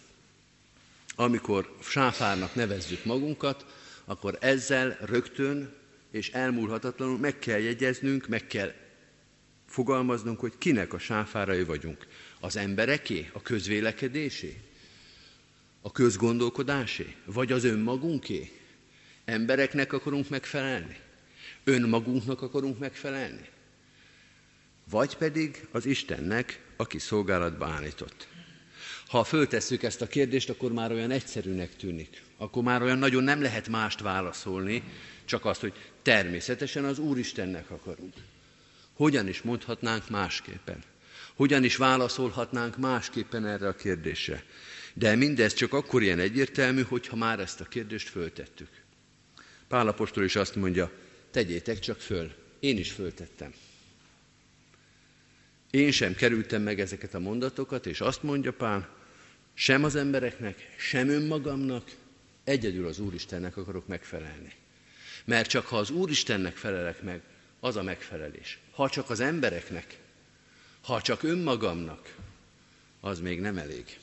Amikor 1.15 1.77
sáfárnak 1.83 2.55
nevezzük 2.55 3.05
magunkat, 3.05 3.65
akkor 4.05 4.39
ezzel 4.41 4.99
rögtön 5.01 5.75
és 6.11 6.31
elmúlhatatlanul 6.31 7.19
meg 7.19 7.39
kell 7.39 7.59
jegyeznünk, 7.59 8.29
meg 8.29 8.47
kell 8.47 8.73
fogalmaznunk, 9.77 10.41
hogy 10.41 10.53
kinek 10.59 10.93
a 10.93 10.99
sáfárai 10.99 11.65
vagyunk. 11.65 12.07
Az 12.41 12.57
embereké, 12.57 13.31
a 13.33 13.43
közvélekedésé, 13.43 14.57
a 15.81 15.93
közgondolkodásé, 15.93 17.15
vagy 17.25 17.53
az 17.53 17.65
önmagunké? 17.65 18.53
Embereknek 19.25 19.93
akarunk 19.93 20.29
megfelelni? 20.29 20.97
Önmagunknak 21.65 22.43
akarunk 22.43 22.79
megfelelni? 22.79 23.49
Vagy 24.91 25.17
pedig 25.17 25.67
az 25.71 25.87
Istennek, 25.87 26.61
aki 26.77 26.99
szolgálatba 26.99 27.67
állított. 27.67 28.29
Ha 29.07 29.25
föltesszük 29.25 29.83
ezt 29.83 30.01
a 30.03 30.07
kérdést, 30.07 30.51
akkor 30.51 30.73
már 30.73 30.93
olyan 30.93 31.11
egyszerűnek 31.11 31.77
tűnik. 31.77 32.23
Akkor 32.37 32.63
már 32.63 32.83
olyan 32.83 32.99
nagyon 32.99 33.25
nem 33.25 33.43
lehet 33.43 33.69
mást 33.69 34.01
válaszolni, 34.01 34.83
csak 35.25 35.45
azt, 35.45 35.61
hogy 35.61 35.73
természetesen 36.03 36.85
az 36.85 36.99
Úristennek 36.99 37.71
akarunk. 37.71 38.15
Hogyan 38.97 39.29
is 39.29 39.43
mondhatnánk 39.43 40.11
másképpen? 40.11 40.83
Hogyan 41.35 41.65
is 41.65 41.77
válaszolhatnánk 41.77 42.77
másképpen 42.77 43.47
erre 43.47 43.69
a 43.69 43.75
kérdésre? 43.75 44.45
De 44.95 45.15
mindez 45.15 45.55
csak 45.55 45.73
akkor 45.73 46.03
ilyen 46.03 46.19
egyértelmű, 46.19 46.83
hogyha 46.83 47.17
már 47.17 47.41
ezt 47.41 47.61
a 47.61 47.65
kérdést 47.65 48.09
föltettük. 48.09 48.69
Pálapostól 49.69 50.25
is 50.25 50.37
azt 50.37 50.55
mondja, 50.55 50.93
tegyétek 51.31 51.79
csak 51.79 52.01
föl, 52.01 52.33
én 52.61 52.79
is 52.79 52.93
föltettem. 52.93 53.53
Én 55.71 55.91
sem 55.91 56.15
kerültem 56.15 56.63
meg 56.63 56.81
ezeket 56.81 57.15
a 57.15 57.19
mondatokat, 57.19 57.87
és 57.87 58.01
azt 58.01 58.23
mondja 58.23 58.53
Pál, 58.53 58.89
sem 59.55 59.85
az 59.85 59.97
embereknek, 59.97 60.75
sem 60.77 61.09
önmagamnak, 61.09 61.91
egyedül 62.45 62.87
az 62.87 62.99
Úristennek 62.99 63.57
akarok 63.57 63.87
megfelelni. 63.87 64.53
Mert 65.25 65.49
csak 65.49 65.67
ha 65.67 65.79
az 65.79 65.91
Úristennek 65.91 66.57
felelek 66.57 67.03
meg, 67.03 67.23
az 67.67 67.77
a 67.77 67.83
megfelelés. 67.83 68.59
Ha 68.71 68.91
csak 68.91 69.11
az 69.11 69.21
embereknek, 69.21 69.99
ha 70.81 71.03
csak 71.03 71.23
önmagamnak, 71.23 72.15
az 73.01 73.21
még 73.21 73.41
nem 73.41 73.59
elég. 73.59 73.99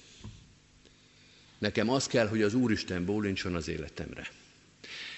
Nekem 1.58 1.90
az 1.90 2.08
kell, 2.08 2.28
hogy 2.28 2.42
az 2.42 2.54
Úristen 2.54 3.06
bólincson 3.06 3.56
az 3.56 3.68
életemre. 3.68 4.28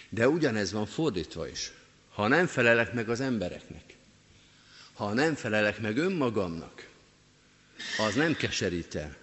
De 0.09 0.29
ugyanez 0.29 0.71
van 0.71 0.85
fordítva 0.85 1.47
is. 1.47 1.71
Ha 2.09 2.27
nem 2.27 2.47
felelek 2.47 2.93
meg 2.93 3.09
az 3.09 3.19
embereknek, 3.19 3.83
ha 4.93 5.13
nem 5.13 5.35
felelek 5.35 5.79
meg 5.79 5.97
önmagamnak, 5.97 6.89
az 7.97 8.15
nem 8.15 8.35
keserít 8.35 8.95
el. 8.95 9.15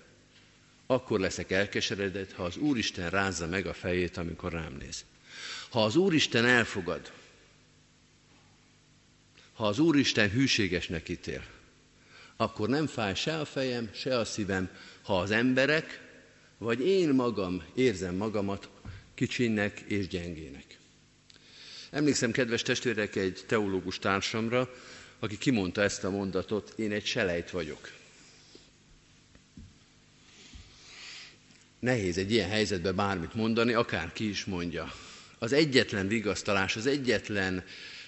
Akkor 0.87 1.21
leszek 1.21 1.51
elkeseredett, 1.51 2.33
ha 2.33 2.45
az 2.45 2.57
Úristen 2.57 3.11
rázza 3.11 3.47
meg 3.47 3.67
a 3.67 3.75
fejét, 3.75 4.17
amikor 4.17 4.53
rám 4.53 4.77
néz. 4.81 5.05
Ha 5.71 5.85
az 5.85 5.97
Úristen 5.97 6.45
elfogad, 6.45 7.13
ha 9.63 9.69
az 9.69 9.79
Úristen 9.79 10.31
hűségesnek 10.31 11.09
ítél, 11.09 11.43
akkor 12.37 12.69
nem 12.69 12.87
fáj 12.87 13.15
se 13.15 13.39
a 13.39 13.45
fejem, 13.45 13.91
se 13.95 14.19
a 14.19 14.25
szívem, 14.25 14.71
ha 15.03 15.19
az 15.19 15.31
emberek, 15.31 16.01
vagy 16.59 16.87
én 16.87 17.09
magam 17.09 17.63
érzem 17.75 18.15
magamat 18.15 18.69
kicsinnek 19.15 19.81
és 19.81 20.09
gyengének. 20.09 20.79
Emlékszem, 21.91 22.31
kedves 22.31 22.63
testvérek, 22.63 23.17
egy 23.17 23.45
teológus 23.47 23.99
társamra, 23.99 24.75
aki 25.19 25.39
kimondta 25.39 25.83
ezt 25.83 26.05
a 26.05 26.11
mondatot, 26.11 26.73
én 26.77 26.93
egy 26.93 27.07
selejt 27.07 27.51
vagyok. 27.51 27.93
Nehéz 31.79 32.19
egy 32.19 32.33
ilyen 32.33 32.49
helyzetben 32.49 32.97
bármit 32.97 33.35
mondani, 33.35 33.73
akár 33.73 34.13
ki 34.13 34.29
is 34.29 34.45
mondja. 34.45 34.93
Az 35.39 35.53
egyetlen 35.53 36.09
vigasztalás, 36.09 36.77
az 36.77 36.87
egyetlen 36.87 37.65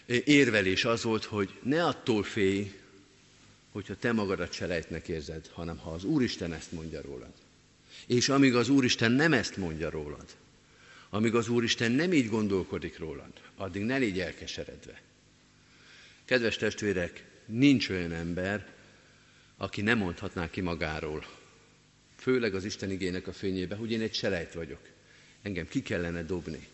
érvelés 0.07 0.85
az 0.85 1.03
volt, 1.03 1.25
hogy 1.25 1.59
ne 1.63 1.85
attól 1.85 2.23
félj, 2.23 2.73
hogyha 3.73 3.97
te 3.97 4.13
magadat 4.13 4.53
selejtnek 4.53 5.09
érzed, 5.09 5.51
hanem 5.53 5.77
ha 5.77 5.91
az 5.91 6.05
Úristen 6.05 6.53
ezt 6.53 6.73
mondja 6.73 7.01
rólad. 7.01 7.33
És 8.07 8.29
amíg 8.29 8.55
az 8.55 8.69
Úristen 8.69 9.13
nem 9.13 9.33
ezt 9.33 9.57
mondja 9.57 9.91
rólad, 9.91 10.37
amíg 11.11 11.35
az 11.35 11.49
Úristen 11.49 11.93
nem 11.93 12.13
így 12.13 12.29
gondolkodik 12.29 12.99
rólad, 12.99 13.33
addig 13.57 13.83
ne 13.83 13.97
légy 13.97 14.21
elkeseredve. 14.21 15.01
Kedves 16.25 16.57
testvérek, 16.57 17.25
nincs 17.47 17.89
olyan 17.89 18.13
ember, 18.13 18.73
aki 19.57 19.83
nem 19.83 19.99
mondhatná 19.99 20.51
ki 20.51 20.61
magáról, 20.61 21.27
főleg 22.17 22.55
az 22.55 22.65
Isten 22.65 22.91
igének 22.91 23.27
a 23.27 23.33
fényébe, 23.33 23.75
hogy 23.75 23.91
én 23.93 24.01
egy 24.01 24.15
selejt 24.15 24.53
vagyok. 24.53 24.89
Engem 25.43 25.69
ki 25.69 25.83
kellene 25.83 26.23
dobni. 26.23 26.69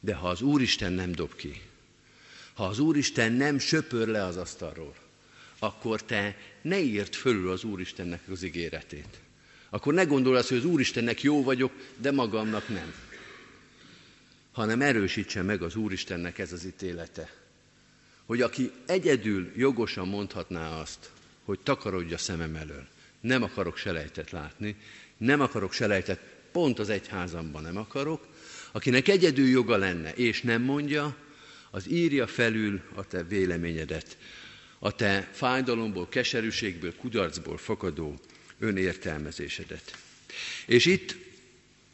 De 0.00 0.14
ha 0.14 0.28
az 0.28 0.42
Úristen 0.42 0.92
nem 0.92 1.12
dob 1.12 1.34
ki, 1.34 1.62
ha 2.54 2.64
az 2.64 2.78
Úristen 2.78 3.32
nem 3.32 3.58
söpör 3.58 4.08
le 4.08 4.24
az 4.24 4.36
asztalról, 4.36 4.94
akkor 5.58 6.02
te 6.02 6.36
ne 6.62 6.78
írd 6.78 7.14
fölül 7.14 7.50
az 7.50 7.64
Úristennek 7.64 8.20
az 8.30 8.42
ígéretét. 8.42 9.18
Akkor 9.68 9.94
ne 9.94 10.04
gondold 10.04 10.36
azt, 10.36 10.48
hogy 10.48 10.58
az 10.58 10.64
Úristennek 10.64 11.22
jó 11.22 11.42
vagyok, 11.42 11.72
de 11.96 12.10
magamnak 12.10 12.68
nem. 12.68 12.94
Hanem 14.52 14.80
erősítse 14.80 15.42
meg 15.42 15.62
az 15.62 15.76
Úristennek 15.76 16.38
ez 16.38 16.52
az 16.52 16.64
ítélete. 16.64 17.32
Hogy 18.26 18.40
aki 18.42 18.70
egyedül 18.86 19.52
jogosan 19.56 20.08
mondhatná 20.08 20.80
azt, 20.80 21.10
hogy 21.44 21.58
takarodj 21.62 22.14
a 22.14 22.18
szemem 22.18 22.54
elől, 22.54 22.86
nem 23.20 23.42
akarok 23.42 23.76
selejtet 23.76 24.30
látni, 24.30 24.76
nem 25.16 25.40
akarok 25.40 25.72
selejtet, 25.72 26.20
pont 26.52 26.78
az 26.78 26.88
egyházamban 26.88 27.62
nem 27.62 27.76
akarok, 27.76 28.26
akinek 28.72 29.08
egyedül 29.08 29.46
joga 29.46 29.76
lenne, 29.76 30.12
és 30.14 30.42
nem 30.42 30.62
mondja, 30.62 31.16
az 31.74 31.90
írja 31.90 32.26
felül 32.26 32.80
a 32.94 33.06
te 33.06 33.22
véleményedet, 33.22 34.16
a 34.78 34.94
te 34.94 35.28
fájdalomból, 35.32 36.08
keserűségből, 36.08 36.96
kudarcból 36.96 37.56
fakadó 37.56 38.20
önértelmezésedet. 38.58 39.96
És 40.66 40.84
itt, 40.84 41.16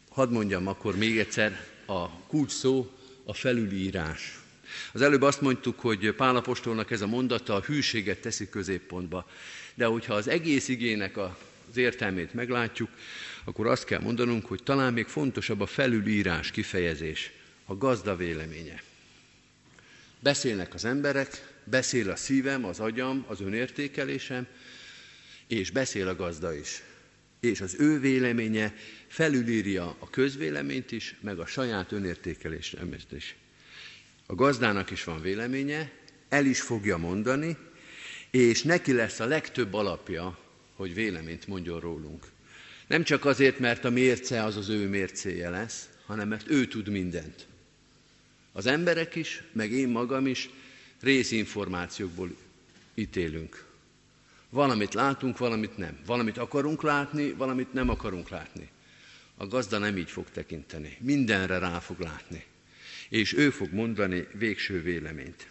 hadd 0.09 0.31
mondjam 0.31 0.67
akkor 0.67 0.97
még 0.97 1.19
egyszer, 1.19 1.67
a 1.87 2.09
kulcs 2.11 2.51
szó 2.51 2.91
a 3.25 3.35
felülírás. 3.35 4.39
Az 4.93 5.03
előbb 5.03 5.23
azt 5.23 5.41
mondtuk, 5.41 5.81
hogy 5.81 6.13
Pálapostolnak 6.13 6.91
ez 6.91 7.01
a 7.01 7.07
mondata 7.07 7.55
a 7.55 7.61
hűséget 7.61 8.21
teszi 8.21 8.49
középpontba. 8.49 9.31
De 9.75 9.85
hogyha 9.85 10.15
az 10.15 10.29
egész 10.29 10.69
igének 10.69 11.17
az 11.17 11.77
értelmét 11.77 12.35
meglátjuk, 12.35 12.91
akkor 13.45 13.67
azt 13.67 13.85
kell 13.85 14.01
mondanunk, 14.01 14.47
hogy 14.47 14.63
talán 14.63 14.93
még 14.93 15.07
fontosabb 15.07 15.61
a 15.61 15.67
felülírás 15.67 16.51
kifejezés, 16.51 17.31
a 17.65 17.77
gazda 17.77 18.17
véleménye. 18.17 18.83
Beszélnek 20.23 20.75
az 20.75 20.85
emberek, 20.85 21.59
beszél 21.65 22.11
a 22.11 22.17
szívem, 22.17 22.65
az 22.65 22.81
agyam, 22.81 23.25
az 23.29 23.41
önértékelésem, 23.41 24.47
és 25.47 25.71
beszél 25.71 26.09
a 26.09 26.17
gazda 26.17 26.55
is. 26.55 26.83
És 27.41 27.61
az 27.61 27.77
ő 27.79 28.01
véleménye 28.01 28.75
felülírja 29.07 29.97
a 29.99 30.11
közvéleményt 30.11 30.93
is, 30.93 31.17
meg 31.21 31.39
a 31.39 31.47
saját 31.47 31.93
önértékelésem 31.93 32.97
is. 33.17 33.37
A 34.27 34.35
gazdának 34.35 34.91
is 34.91 35.05
van 35.05 35.21
véleménye, 35.21 35.93
el 36.29 36.47
is 36.47 36.61
fogja 36.61 36.97
mondani, 36.97 37.57
és 38.31 38.63
neki 38.63 38.93
lesz 38.93 39.21
a 39.21 39.27
legtöbb 39.27 39.75
alapja, 39.75 40.39
hogy 40.75 40.95
véleményt 40.95 41.47
mondjon 41.47 41.81
rólunk. 41.81 42.27
Nem 42.87 43.03
csak 43.03 43.25
azért, 43.25 43.59
mert 43.59 43.85
a 43.85 43.91
mérce 43.91 44.45
az 44.45 44.57
az 44.57 44.69
ő 44.69 44.89
mércéje 44.89 45.51
lesz, 45.51 45.89
hanem 46.07 46.29
mert 46.29 46.51
ő 46.51 46.67
tud 46.67 46.89
mindent. 46.89 47.47
Az 48.53 48.67
emberek 48.67 49.15
is, 49.15 49.43
meg 49.53 49.73
én 49.73 49.89
magam 49.89 50.27
is 50.27 50.51
részinformációkból 51.01 52.37
ítélünk. 52.95 53.65
Valamit 54.51 54.95
látunk, 54.95 55.39
valamit 55.39 55.77
nem. 55.77 55.99
Valamit 56.07 56.39
akarunk 56.39 56.83
látni, 56.83 57.33
valamit 57.33 57.73
nem 57.73 57.89
akarunk 57.89 58.29
látni. 58.29 58.69
A 59.37 59.47
gazda 59.47 59.79
nem 59.79 59.97
így 59.97 60.11
fog 60.11 60.31
tekinteni. 60.33 60.97
Mindenre 61.01 61.59
rá 61.59 61.79
fog 61.79 62.01
látni. 62.01 62.45
És 63.09 63.33
ő 63.33 63.51
fog 63.51 63.73
mondani 63.73 64.27
végső 64.33 64.83
véleményt. 64.83 65.49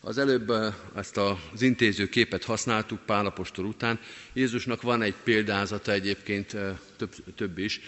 Az 0.00 0.18
előbb 0.18 0.52
ezt 0.94 1.16
az 1.16 1.62
intéző 1.62 2.08
képet 2.08 2.44
használtuk 2.44 3.00
Pálapostól 3.06 3.64
után. 3.64 4.00
Jézusnak 4.32 4.82
van 4.82 5.02
egy 5.02 5.14
példázata 5.24 5.92
egyébként, 5.92 6.56
több, 6.96 7.14
több 7.34 7.58
is, 7.58 7.80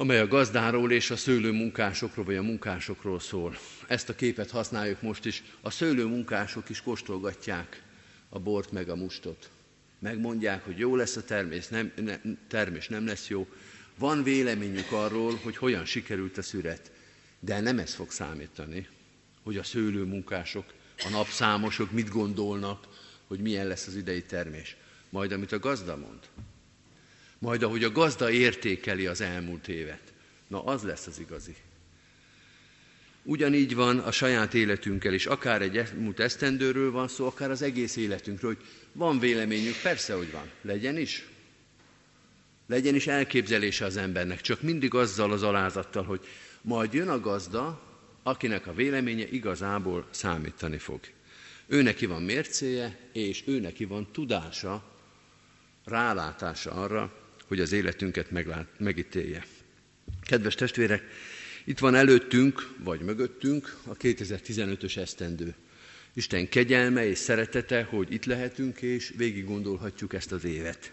amely 0.00 0.20
a 0.20 0.28
gazdáról 0.28 0.92
és 0.92 1.10
a 1.10 1.16
szőlőmunkásokról, 1.16 2.24
vagy 2.24 2.36
a 2.36 2.42
munkásokról 2.42 3.20
szól. 3.20 3.56
Ezt 3.86 4.08
a 4.08 4.14
képet 4.14 4.50
használjuk 4.50 5.02
most 5.02 5.24
is. 5.24 5.42
A 5.60 5.70
szőlőmunkások 5.70 6.68
is 6.68 6.82
kóstolgatják 6.82 7.82
a 8.28 8.38
bort 8.38 8.72
meg 8.72 8.88
a 8.88 8.96
mustot. 8.96 9.50
Megmondják, 9.98 10.64
hogy 10.64 10.78
jó 10.78 10.96
lesz 10.96 11.16
a 11.16 11.24
termés, 11.24 11.68
nem, 11.68 11.92
ne, 11.96 12.18
termés 12.48 12.88
nem 12.88 13.06
lesz 13.06 13.28
jó. 13.28 13.46
Van 13.98 14.22
véleményük 14.22 14.92
arról, 14.92 15.34
hogy 15.42 15.56
hogyan 15.56 15.84
sikerült 15.84 16.38
a 16.38 16.42
szüret. 16.42 16.90
De 17.40 17.60
nem 17.60 17.78
ez 17.78 17.94
fog 17.94 18.10
számítani, 18.10 18.88
hogy 19.42 19.56
a 19.56 19.62
szőlőmunkások, 19.62 20.64
a 21.04 21.08
napszámosok 21.10 21.90
mit 21.90 22.08
gondolnak, 22.08 22.86
hogy 23.26 23.40
milyen 23.40 23.66
lesz 23.66 23.86
az 23.86 23.96
idei 23.96 24.22
termés. 24.22 24.76
Majd 25.10 25.32
amit 25.32 25.52
a 25.52 25.58
gazda 25.58 25.96
mond. 25.96 26.28
Majd 27.40 27.62
ahogy 27.62 27.84
a 27.84 27.92
gazda 27.92 28.30
értékeli 28.30 29.06
az 29.06 29.20
elmúlt 29.20 29.68
évet. 29.68 30.12
Na 30.46 30.64
az 30.64 30.82
lesz 30.82 31.06
az 31.06 31.18
igazi. 31.18 31.56
Ugyanígy 33.22 33.74
van 33.74 33.98
a 33.98 34.10
saját 34.10 34.54
életünkkel 34.54 35.12
is, 35.14 35.26
akár 35.26 35.62
egy 35.62 35.76
elmúlt 35.78 36.20
esztendőről 36.20 36.90
van 36.90 37.08
szó, 37.08 37.26
akár 37.26 37.50
az 37.50 37.62
egész 37.62 37.96
életünkről, 37.96 38.54
hogy 38.54 38.66
van 38.92 39.18
véleményünk, 39.18 39.76
persze, 39.82 40.14
hogy 40.14 40.32
van, 40.32 40.50
legyen 40.62 40.96
is. 40.98 41.26
Legyen 42.66 42.94
is 42.94 43.06
elképzelése 43.06 43.84
az 43.84 43.96
embernek, 43.96 44.40
csak 44.40 44.62
mindig 44.62 44.94
azzal 44.94 45.32
az 45.32 45.42
alázattal, 45.42 46.04
hogy 46.04 46.26
majd 46.60 46.92
jön 46.92 47.08
a 47.08 47.20
gazda, 47.20 47.82
akinek 48.22 48.66
a 48.66 48.74
véleménye 48.74 49.28
igazából 49.28 50.06
számítani 50.10 50.78
fog. 50.78 51.00
Ő 51.66 51.82
neki 51.82 52.06
van 52.06 52.22
mércéje, 52.22 52.98
és 53.12 53.42
ő 53.46 53.60
neki 53.60 53.84
van 53.84 54.12
tudása, 54.12 54.82
rálátása 55.84 56.70
arra, 56.70 57.19
hogy 57.50 57.60
az 57.60 57.72
életünket 57.72 58.30
meglát, 58.30 58.66
megítélje. 58.78 59.46
Kedves 60.22 60.54
testvérek, 60.54 61.02
itt 61.64 61.78
van 61.78 61.94
előttünk, 61.94 62.74
vagy 62.78 63.00
mögöttünk 63.00 63.76
a 63.84 63.96
2015-ös 63.96 64.96
esztendő. 64.96 65.54
Isten 66.14 66.48
kegyelme 66.48 67.06
és 67.06 67.18
szeretete, 67.18 67.82
hogy 67.82 68.12
itt 68.12 68.24
lehetünk, 68.24 68.82
és 68.82 69.12
végig 69.16 69.44
gondolhatjuk 69.44 70.14
ezt 70.14 70.32
az 70.32 70.44
évet. 70.44 70.92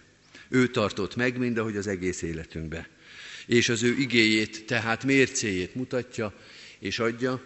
Ő 0.49 0.67
tartott 0.67 1.15
meg, 1.15 1.37
mind 1.37 1.57
ahogy 1.57 1.77
az 1.77 1.87
egész 1.87 2.21
életünkbe. 2.21 2.89
És 3.45 3.69
az 3.69 3.83
ő 3.83 3.95
igéjét, 3.97 4.65
tehát 4.65 5.03
mércéjét 5.03 5.75
mutatja, 5.75 6.33
és 6.79 6.99
adja, 6.99 7.43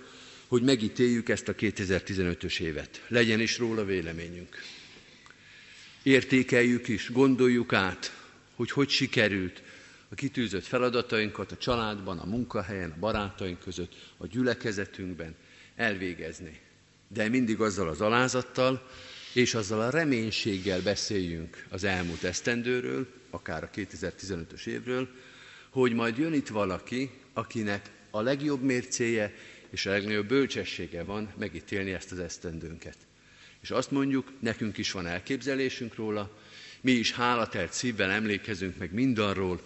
hogy 0.47 0.61
megítéljük 0.61 1.29
ezt 1.29 1.47
a 1.47 1.55
2015-ös 1.55 2.59
évet. 2.59 3.03
Legyen 3.07 3.39
is 3.39 3.57
róla 3.57 3.85
véleményünk. 3.85 4.57
Értékeljük 6.03 6.87
is, 6.87 7.11
gondoljuk 7.11 7.73
át, 7.73 8.20
hogy 8.61 8.71
hogy 8.71 8.89
sikerült 8.89 9.61
a 10.09 10.15
kitűzött 10.15 10.65
feladatainkat 10.65 11.51
a 11.51 11.57
családban, 11.57 12.19
a 12.19 12.25
munkahelyen, 12.25 12.91
a 12.91 12.99
barátaink 12.99 13.59
között, 13.59 13.93
a 14.17 14.27
gyülekezetünkben 14.27 15.35
elvégezni. 15.75 16.59
De 17.07 17.29
mindig 17.29 17.61
azzal 17.61 17.87
az 17.87 18.01
alázattal, 18.01 18.87
és 19.33 19.53
azzal 19.53 19.81
a 19.81 19.89
reménységgel 19.89 20.81
beszéljünk 20.81 21.65
az 21.69 21.83
elmúlt 21.83 22.23
esztendőről, 22.23 23.07
akár 23.29 23.63
a 23.63 23.69
2015-ös 23.75 24.65
évről, 24.65 25.07
hogy 25.69 25.93
majd 25.93 26.17
jön 26.17 26.33
itt 26.33 26.47
valaki, 26.47 27.09
akinek 27.33 27.89
a 28.09 28.21
legjobb 28.21 28.61
mércéje 28.61 29.33
és 29.69 29.85
a 29.85 29.91
legnagyobb 29.91 30.27
bölcsessége 30.27 31.03
van 31.03 31.33
megítélni 31.37 31.91
ezt 31.91 32.11
az 32.11 32.19
esztendőnket. 32.19 32.97
És 33.61 33.71
azt 33.71 33.91
mondjuk, 33.91 34.31
nekünk 34.39 34.77
is 34.77 34.91
van 34.91 35.07
elképzelésünk 35.07 35.95
róla, 35.95 36.40
Mi 36.81 36.91
is 36.91 37.11
hálatelt 37.11 37.73
szívvel 37.73 38.11
emlékezünk 38.11 38.77
meg 38.77 38.93
mindarról, 38.93 39.61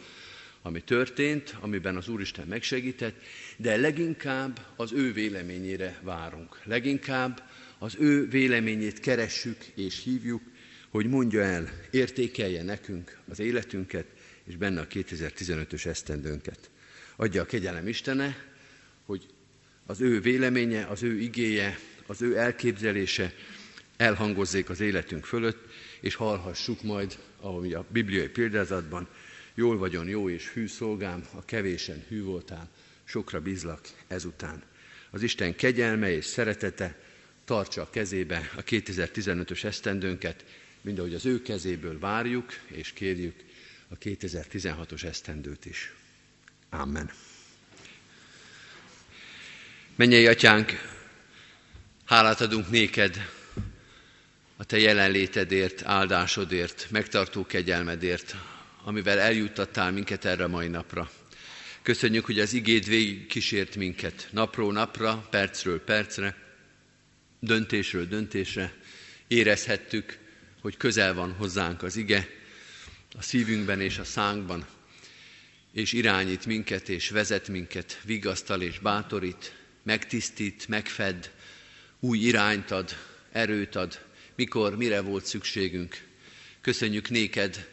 ami 0.62 0.82
történt, 0.82 1.56
amiben 1.60 1.95
az 1.95 2.08
Úristen 2.08 2.47
megsegített, 2.47 3.15
de 3.58 3.78
leginkább 3.78 4.60
az 4.75 4.91
ő 4.91 5.13
véleményére 5.13 5.99
várunk. 6.01 6.60
Leginkább 6.63 7.49
az 7.78 7.95
ő 7.99 8.30
véleményét 8.30 8.99
keressük 8.99 9.58
és 9.75 10.04
hívjuk, 10.04 10.41
hogy 10.89 11.06
mondja 11.06 11.41
el, 11.41 11.69
értékelje 11.91 12.63
nekünk 12.63 13.17
az 13.30 13.39
életünket, 13.39 14.06
és 14.43 14.56
benne 14.56 14.82
a 14.82 14.88
2015-ös 14.88 15.86
esztendőnket. 15.86 16.69
Adja 17.15 17.41
a 17.41 17.45
kegyelem 17.45 17.88
Istene, 17.88 18.38
hogy 19.06 19.25
az 19.86 20.01
ő 20.01 20.21
véleménye, 20.21 20.86
az 20.86 21.04
ő 21.04 21.19
igéje, 21.19 21.80
az 22.06 22.21
ő 22.21 22.38
elképzelése 22.38 23.34
elhangozzék 23.97 24.69
az 24.69 24.80
életünk 24.80 25.25
fölött, 25.25 25.67
és 26.05 26.15
hallhassuk 26.15 26.81
majd, 26.83 27.17
ahogy 27.39 27.73
a 27.73 27.85
bibliai 27.89 28.27
példázatban, 28.27 29.07
jól 29.53 29.77
vagyon 29.77 30.07
jó 30.07 30.29
és 30.29 30.49
hű 30.49 30.67
szolgám, 30.67 31.27
a 31.33 31.45
kevésen 31.45 32.03
hű 32.07 32.23
voltál, 32.23 32.69
sokra 33.03 33.41
bízlak 33.41 33.79
ezután. 34.07 34.63
Az 35.09 35.21
Isten 35.21 35.55
kegyelme 35.55 36.11
és 36.11 36.25
szeretete 36.25 36.99
tartsa 37.45 37.81
a 37.81 37.89
kezébe 37.89 38.51
a 38.55 38.63
2015-ös 38.63 39.63
esztendőnket, 39.63 40.45
mind 40.81 40.99
ahogy 40.99 41.13
az 41.13 41.25
ő 41.25 41.41
kezéből 41.41 41.99
várjuk 41.99 42.53
és 42.67 42.93
kérjük 42.93 43.35
a 43.87 43.97
2016-os 43.97 45.03
esztendőt 45.03 45.65
is. 45.65 45.93
Amen. 46.69 47.11
Mennyei 49.95 50.27
atyánk, 50.27 50.71
hálát 52.05 52.41
adunk 52.41 52.69
néked 52.69 53.43
a 54.57 54.63
te 54.63 54.79
jelenlétedért, 54.79 55.83
áldásodért, 55.83 56.87
megtartó 56.91 57.45
kegyelmedért, 57.45 58.35
amivel 58.83 59.19
eljuttattál 59.19 59.91
minket 59.91 60.25
erre 60.25 60.43
a 60.43 60.47
mai 60.47 60.67
napra. 60.67 61.11
Köszönjük, 61.81 62.25
hogy 62.25 62.39
az 62.39 62.53
igéd 62.53 62.87
végig 62.87 63.27
kísért 63.27 63.75
minket, 63.75 64.27
napról 64.31 64.73
napra, 64.73 65.27
percről 65.29 65.83
percre, 65.83 66.35
döntésről 67.39 68.05
döntésre. 68.05 68.73
Érezhettük, 69.27 70.17
hogy 70.61 70.77
közel 70.77 71.13
van 71.13 71.31
hozzánk 71.31 71.83
az 71.83 71.95
ige, 71.95 72.27
a 73.17 73.21
szívünkben 73.21 73.81
és 73.81 73.97
a 73.97 74.03
szánkban, 74.03 74.65
és 75.73 75.93
irányít 75.93 76.45
minket, 76.45 76.89
és 76.89 77.09
vezet 77.09 77.47
minket, 77.47 77.99
vigasztal 78.03 78.61
és 78.61 78.79
bátorít, 78.79 79.55
megtisztít, 79.83 80.67
megfed, 80.67 81.31
új 81.99 82.17
irányt 82.17 82.71
ad, 82.71 82.95
erőt 83.31 83.75
ad, 83.75 84.04
mikor, 84.36 84.78
mire 84.78 85.02
volt 85.02 85.26
szükségünk. 85.26 86.08
Köszönjük 86.62 87.10
néked 87.10 87.67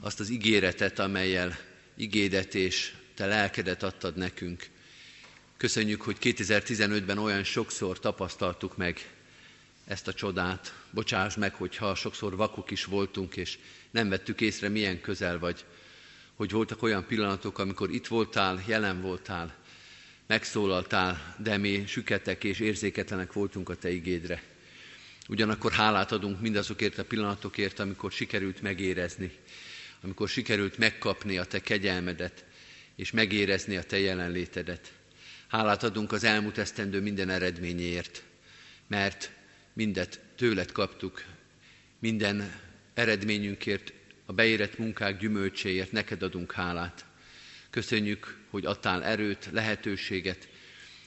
azt 0.00 0.20
az 0.20 0.28
ígéretet, 0.28 0.98
amelyel 0.98 1.58
igédet 1.96 2.54
és 2.54 2.92
te 3.14 3.26
lelkedet 3.26 3.82
adtad 3.82 4.16
nekünk. 4.16 4.66
Köszönjük, 5.56 6.02
hogy 6.02 6.16
2015-ben 6.20 7.18
olyan 7.18 7.44
sokszor 7.44 7.98
tapasztaltuk 7.98 8.76
meg 8.76 9.10
ezt 9.86 10.08
a 10.08 10.14
csodát. 10.14 10.74
Bocsáss 10.90 11.34
meg, 11.34 11.54
hogyha 11.54 11.94
sokszor 11.94 12.36
vakuk 12.36 12.70
is 12.70 12.84
voltunk, 12.84 13.36
és 13.36 13.58
nem 13.90 14.08
vettük 14.08 14.40
észre, 14.40 14.68
milyen 14.68 15.00
közel 15.00 15.38
vagy. 15.38 15.64
Hogy 16.34 16.50
voltak 16.50 16.82
olyan 16.82 17.06
pillanatok, 17.06 17.58
amikor 17.58 17.90
itt 17.90 18.06
voltál, 18.06 18.62
jelen 18.66 19.00
voltál, 19.00 19.54
megszólaltál, 20.26 21.36
de 21.38 21.56
mi 21.56 21.84
süketek 21.86 22.44
és 22.44 22.60
érzéketlenek 22.60 23.32
voltunk 23.32 23.68
a 23.68 23.76
Te 23.76 23.90
igédre. 23.90 24.42
Ugyanakkor 25.28 25.72
hálát 25.72 26.12
adunk 26.12 26.40
mindazokért 26.40 26.98
a 26.98 27.04
pillanatokért, 27.04 27.78
amikor 27.78 28.12
sikerült 28.12 28.62
megérezni, 28.62 29.30
amikor 30.00 30.28
sikerült 30.28 30.78
megkapni 30.78 31.38
a 31.38 31.44
Te 31.44 31.60
kegyelmedet, 31.60 32.44
és 32.96 33.10
megérezni 33.10 33.76
a 33.76 33.82
Te 33.82 33.98
jelenlétedet. 33.98 34.92
Hálát 35.48 35.82
adunk 35.82 36.12
az 36.12 36.24
elmúlt 36.24 36.58
esztendő 36.58 37.00
minden 37.00 37.30
eredményéért, 37.30 38.22
mert 38.86 39.30
mindet 39.72 40.20
tőled 40.36 40.72
kaptuk, 40.72 41.24
minden 41.98 42.60
eredményünkért, 42.94 43.92
a 44.26 44.32
beérett 44.32 44.78
munkák 44.78 45.18
gyümölcséért 45.18 45.92
neked 45.92 46.22
adunk 46.22 46.52
hálát. 46.52 47.04
Köszönjük, 47.70 48.36
hogy 48.50 48.64
adtál 48.66 49.04
erőt, 49.04 49.48
lehetőséget, 49.52 50.48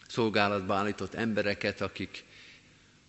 szolgálatba 0.07 0.75
állított 0.75 1.13
embereket, 1.13 1.81
akik 1.81 2.23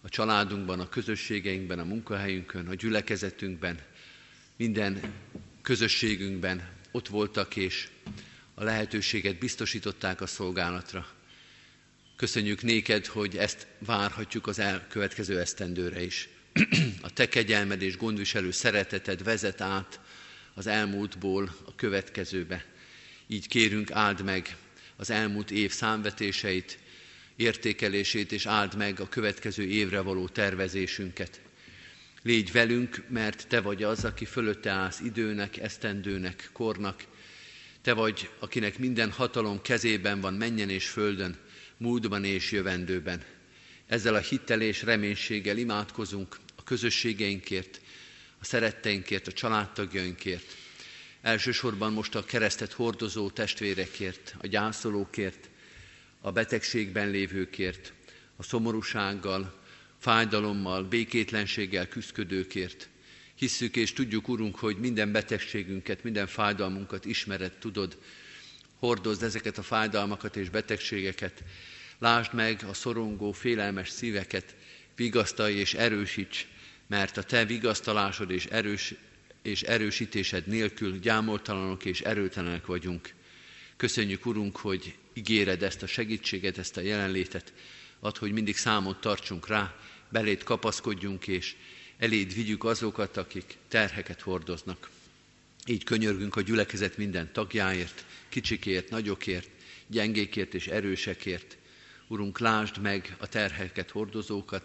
a 0.01 0.09
családunkban, 0.09 0.81
a 0.81 0.89
közösségeinkben, 0.89 1.79
a 1.79 1.85
munkahelyünkön, 1.85 2.69
a 2.69 2.75
gyülekezetünkben, 2.75 3.79
minden 4.57 5.01
közösségünkben 5.63 6.69
ott 6.91 7.09
voltak, 7.09 7.57
és 7.57 7.89
a 8.55 8.65
lehetőséget 8.65 9.39
biztosították 9.39 10.21
a 10.21 10.27
szolgálatra. 10.27 11.07
Köszönjük 12.17 12.63
néked, 12.63 13.07
hogy 13.07 13.37
ezt 13.37 13.67
várhatjuk 13.79 14.47
az 14.47 14.59
elkövetkező 14.59 15.41
esztendőre 15.41 16.03
is. 16.03 16.29
A 17.03 17.13
te 17.13 17.29
kegyelmed 17.29 17.83
és 17.83 17.97
gondviselő 17.97 18.51
szereteted 18.51 19.23
vezet 19.25 19.61
át 19.61 20.01
az 20.55 20.67
elmúltból 20.67 21.55
a 21.65 21.75
következőbe. 21.75 22.65
Így 23.27 23.49
kérünk, 23.49 23.91
áld 23.91 24.25
meg 24.25 24.57
az 24.97 25.11
elmúlt 25.11 25.51
év 25.51 25.73
számvetéseit, 25.73 26.79
értékelését, 27.39 28.33
és 28.33 28.47
áld 28.47 28.77
meg 28.77 29.01
a 29.01 29.09
következő 29.09 29.63
évre 29.63 30.01
való 30.01 30.29
tervezésünket. 30.29 31.41
Légy 32.23 32.53
velünk, 32.53 33.03
mert 33.09 33.47
Te 33.49 33.61
vagy 33.61 33.83
az, 33.83 34.05
aki 34.05 34.25
fölötte 34.25 34.71
állsz 34.71 35.01
időnek, 35.01 35.57
esztendőnek, 35.57 36.51
kornak. 36.53 37.05
Te 37.83 37.93
vagy, 37.93 38.31
akinek 38.39 38.79
minden 38.79 39.11
hatalom 39.11 39.63
kezében 39.63 40.21
van 40.21 40.35
menjen 40.35 40.71
és 40.71 40.89
földön, 40.89 41.37
múltban 41.77 42.25
és 42.25 42.51
jövendőben. 42.51 43.23
Ezzel 43.87 44.15
a 44.15 44.19
hittel 44.19 44.61
és 44.61 44.83
reménységgel 44.83 45.57
imádkozunk 45.57 46.37
a 46.57 46.63
közösségeinkért, 46.63 47.81
a 48.41 48.45
szeretteinkért, 48.45 49.27
a 49.27 49.33
családtagjainkért. 49.33 50.57
Elsősorban 51.23 51.93
most 51.93 52.15
a 52.15 52.25
keresztet 52.25 52.73
hordozó 52.73 53.31
testvérekért, 53.31 54.35
a 54.41 54.47
gyászolókért, 54.47 55.49
a 56.21 56.33
betegségben 56.33 57.11
lévőkért, 57.11 57.93
a 58.37 58.43
szomorúsággal, 58.43 59.59
fájdalommal, 59.99 60.83
békétlenséggel 60.83 61.89
küzdködőkért. 61.89 62.89
Hisszük 63.35 63.77
és 63.77 63.93
tudjuk, 63.93 64.29
Urunk, 64.29 64.57
hogy 64.57 64.77
minden 64.77 65.13
betegségünket, 65.13 66.05
minden 66.05 66.27
fájdalmunkat 66.27 67.05
ismered, 67.05 67.53
tudod. 67.53 67.99
Hordozd 68.79 69.23
ezeket 69.23 69.59
a 69.59 69.63
fájdalmakat 69.63 70.37
és 70.37 70.49
betegségeket. 70.49 71.43
Lásd 71.99 72.35
meg 72.35 72.65
a 72.69 72.75
szorongó, 72.75 73.33
félelmes 73.33 73.89
szíveket, 73.89 74.57
vigasztalj 74.97 75.55
és 75.55 75.75
erősíts, 75.75 76.47
mert 76.87 77.17
a 77.17 77.23
Te 77.23 77.45
vigasztalásod 77.45 78.31
és, 78.31 78.45
erős, 78.47 78.95
és 79.43 79.63
erősítésed 79.63 80.47
nélkül 80.47 80.99
gyámoltalanok 80.99 81.85
és 81.85 82.01
erőtlenek 82.01 82.67
vagyunk. 82.67 83.15
Köszönjük, 83.77 84.27
Urunk, 84.27 84.57
hogy 84.57 84.95
ígéred 85.19 85.63
ezt 85.63 85.83
a 85.83 85.87
segítséget, 85.87 86.59
ezt 86.59 86.77
a 86.77 86.81
jelenlétet, 86.81 87.53
ad, 88.01 88.17
hogy 88.17 88.33
mindig 88.33 88.57
számot 88.57 89.01
tartsunk 89.01 89.47
rá, 89.47 89.75
beléd 90.09 90.43
kapaszkodjunk, 90.43 91.27
és 91.27 91.57
eléd 91.99 92.35
vigyük 92.35 92.65
azokat, 92.65 93.17
akik 93.17 93.57
terheket 93.69 94.21
hordoznak. 94.21 94.91
Így 95.67 95.85
könyörgünk 95.85 96.37
a 96.37 96.41
gyülekezet 96.41 96.97
minden 96.97 97.33
tagjáért, 97.33 98.05
kicsikért, 98.29 98.91
nagyokért, 98.91 99.49
gyengékért 99.87 100.55
és 100.55 100.67
erősekért. 100.67 101.57
Urunk, 102.07 102.39
lásd 102.39 102.81
meg 102.81 103.17
a 103.19 103.27
terheket 103.29 103.91
hordozókat, 103.91 104.63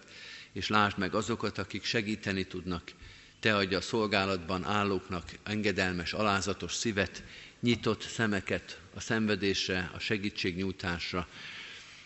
és 0.52 0.68
lásd 0.68 0.98
meg 0.98 1.16
azokat, 1.16 1.58
akik 1.58 1.84
segíteni 1.84 2.46
tudnak. 2.46 2.92
Te 3.40 3.56
adja 3.56 3.78
a 3.78 3.82
szolgálatban 3.82 4.64
állóknak 4.64 5.32
engedelmes, 5.44 6.14
alázatos 6.14 6.74
szívet, 6.74 7.24
nyitott 7.60 8.02
szemeket 8.02 8.83
a 8.94 9.00
szenvedésre, 9.00 9.92
a 9.94 10.00
segítségnyújtásra, 10.00 11.28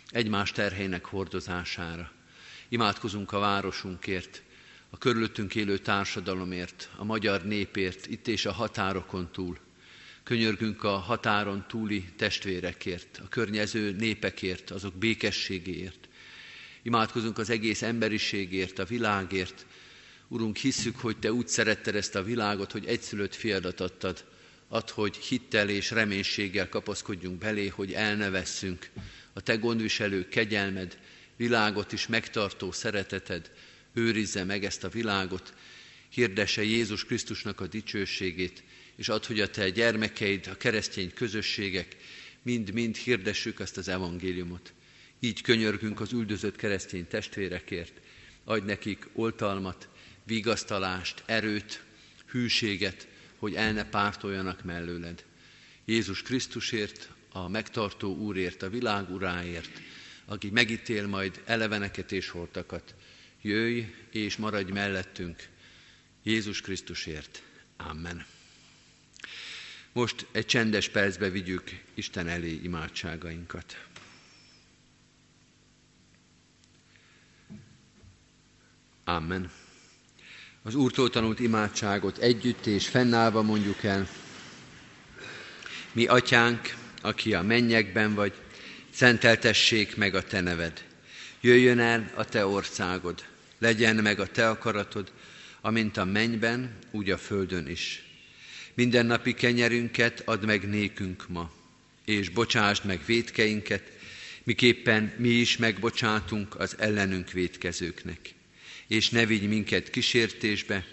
egymás 0.09 0.51
terhének 0.51 1.05
hordozására. 1.05 2.11
Imádkozunk 2.69 3.31
a 3.31 3.39
városunkért, 3.39 4.43
a 4.89 4.97
körülöttünk 4.97 5.55
élő 5.55 5.77
társadalomért, 5.77 6.89
a 6.95 7.03
magyar 7.03 7.45
népért, 7.45 8.07
itt 8.07 8.27
és 8.27 8.45
a 8.45 8.51
határokon 8.51 9.31
túl. 9.31 9.57
Könyörgünk 10.23 10.83
a 10.83 10.97
határon 10.97 11.65
túli 11.67 12.05
testvérekért, 12.15 13.21
a 13.23 13.27
környező 13.27 13.91
népekért, 13.91 14.71
azok 14.71 14.95
békességéért. 14.95 16.07
Imádkozunk 16.81 17.37
az 17.37 17.49
egész 17.49 17.81
emberiségért, 17.81 18.79
a 18.79 18.85
világért. 18.85 19.65
Urunk, 20.27 20.57
hisszük, 20.57 20.99
hogy 20.99 21.17
Te 21.17 21.33
úgy 21.33 21.47
szeretted 21.47 21.95
ezt 21.95 22.15
a 22.15 22.23
világot, 22.23 22.71
hogy 22.71 22.85
egyszülött 22.85 23.35
fiadat 23.35 23.79
adtad, 23.79 24.25
ad, 24.67 24.89
hogy 24.89 25.17
hittel 25.17 25.69
és 25.69 25.91
reménységgel 25.91 26.69
kapaszkodjunk 26.69 27.37
belé, 27.37 27.67
hogy 27.67 27.93
elnevesszünk. 27.93 28.89
A 29.33 29.41
Te 29.41 29.55
gondviselő 29.55 30.27
kegyelmed, 30.27 30.97
világot 31.35 31.91
is 31.91 32.07
megtartó 32.07 32.71
szereteted 32.71 33.51
őrizze 33.93 34.43
meg 34.43 34.65
ezt 34.65 34.83
a 34.83 34.89
világot, 34.89 35.53
hirdesse 36.09 36.63
Jézus 36.63 37.05
Krisztusnak 37.05 37.61
a 37.61 37.67
dicsőségét, 37.67 38.63
és 38.95 39.09
add, 39.09 39.27
hogy 39.27 39.39
a 39.39 39.49
te 39.49 39.69
gyermekeid, 39.69 40.47
a 40.47 40.57
keresztény 40.57 41.13
közösségek 41.13 41.95
mind-mind 42.41 42.95
hirdessük 42.95 43.59
ezt 43.59 43.77
az 43.77 43.87
evangéliumot. 43.87 44.73
Így 45.19 45.41
könyörgünk 45.41 45.99
az 45.99 46.13
üldözött 46.13 46.55
keresztény 46.55 47.07
testvérekért, 47.07 47.93
adj 48.43 48.65
nekik 48.65 49.07
oltalmat, 49.13 49.87
vigasztalást, 50.23 51.23
erőt, 51.25 51.83
hűséget, 52.29 53.07
hogy 53.37 53.55
el 53.55 53.73
ne 53.73 53.85
pártoljanak 53.85 54.63
mellőled. 54.63 55.25
Jézus 55.85 56.21
Krisztusért, 56.21 57.09
a 57.31 57.47
megtartó 57.47 58.15
Úrért, 58.15 58.61
a 58.61 58.69
világ 58.69 59.09
Uráért, 59.09 59.81
aki 60.25 60.49
megítél 60.49 61.07
majd 61.07 61.41
eleveneket 61.45 62.11
és 62.11 62.29
holtakat. 62.29 62.95
Jöjj 63.41 63.81
és 64.11 64.37
maradj 64.37 64.71
mellettünk, 64.71 65.47
Jézus 66.23 66.61
Krisztusért. 66.61 67.41
Amen. 67.77 68.25
Most 69.91 70.27
egy 70.31 70.45
csendes 70.45 70.89
percbe 70.89 71.29
vigyük 71.29 71.63
Isten 71.93 72.27
elé 72.27 72.59
imádságainkat. 72.63 73.87
Amen. 79.03 79.51
Az 80.67 80.75
Úrtól 80.75 81.09
tanult 81.09 81.39
imádságot 81.39 82.17
együtt 82.17 82.65
és 82.65 82.87
fennállva 82.87 83.41
mondjuk 83.41 83.83
el. 83.83 84.07
Mi 85.91 86.05
atyánk, 86.05 86.75
aki 87.01 87.33
a 87.33 87.41
mennyekben 87.41 88.13
vagy, 88.13 88.33
szenteltessék 88.89 89.95
meg 89.95 90.15
a 90.15 90.23
te 90.23 90.41
neved. 90.41 90.83
Jöjjön 91.41 91.79
el 91.79 92.11
a 92.15 92.25
te 92.25 92.45
országod, 92.45 93.23
legyen 93.59 93.95
meg 93.95 94.19
a 94.19 94.27
te 94.27 94.49
akaratod, 94.49 95.11
amint 95.61 95.97
a 95.97 96.05
mennyben, 96.05 96.77
úgy 96.91 97.11
a 97.11 97.17
földön 97.17 97.67
is. 97.67 98.03
Minden 98.73 99.05
napi 99.05 99.33
kenyerünket 99.33 100.21
add 100.25 100.45
meg 100.45 100.69
nékünk 100.69 101.27
ma, 101.27 101.51
és 102.05 102.29
bocsásd 102.29 102.85
meg 102.85 103.01
védkeinket, 103.05 103.91
miképpen 104.43 105.13
mi 105.17 105.29
is 105.29 105.57
megbocsátunk 105.57 106.59
az 106.59 106.75
ellenünk 106.79 107.31
védkezőknek. 107.31 108.35
És 108.87 109.09
ne 109.09 109.25
vigy 109.25 109.47
minket 109.47 109.89
kísértésbe, 109.89 110.85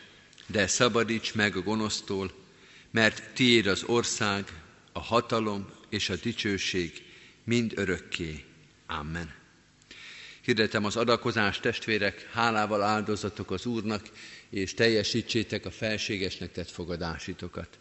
de 0.47 0.67
szabadíts 0.67 1.35
meg 1.35 1.57
a 1.57 1.63
gonosztól, 1.63 2.33
mert 2.91 3.35
tiéd 3.35 3.67
az 3.67 3.83
ország, 3.83 4.45
a 4.93 5.01
hatalom 5.01 5.69
és 5.89 6.09
a 6.09 6.17
dicsőség 6.17 7.03
mind 7.45 7.73
örökké. 7.77 8.45
Amen. 8.87 9.35
Hirdetem 10.45 10.85
az 10.85 10.97
adakozást, 10.97 11.61
testvérek, 11.63 12.29
hálával 12.33 12.83
áldozatok 12.83 13.51
az 13.51 13.67
Úrnak, 13.67 14.11
és 14.51 14.75
teljesítsétek 14.75 15.67
a 15.67 15.71
felségesnek 15.71 16.53
tett 16.53 16.71
fogadásitokat. 16.71 17.79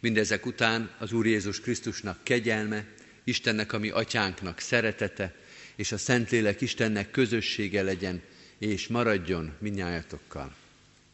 Mindezek 0.00 0.46
után 0.46 0.90
az 0.98 1.12
Úr 1.12 1.26
Jézus 1.26 1.60
Krisztusnak 1.60 2.24
kegyelme, 2.24 2.86
Istennek, 3.24 3.72
ami 3.72 3.90
atyánknak 3.90 4.58
szeretete, 4.58 5.34
és 5.76 5.92
a 5.92 5.98
Szentlélek 5.98 6.60
Istennek 6.60 7.10
közössége 7.10 7.82
legyen, 7.82 8.22
és 8.58 8.86
maradjon 8.86 9.52
minnyájatokkal. 9.58 10.54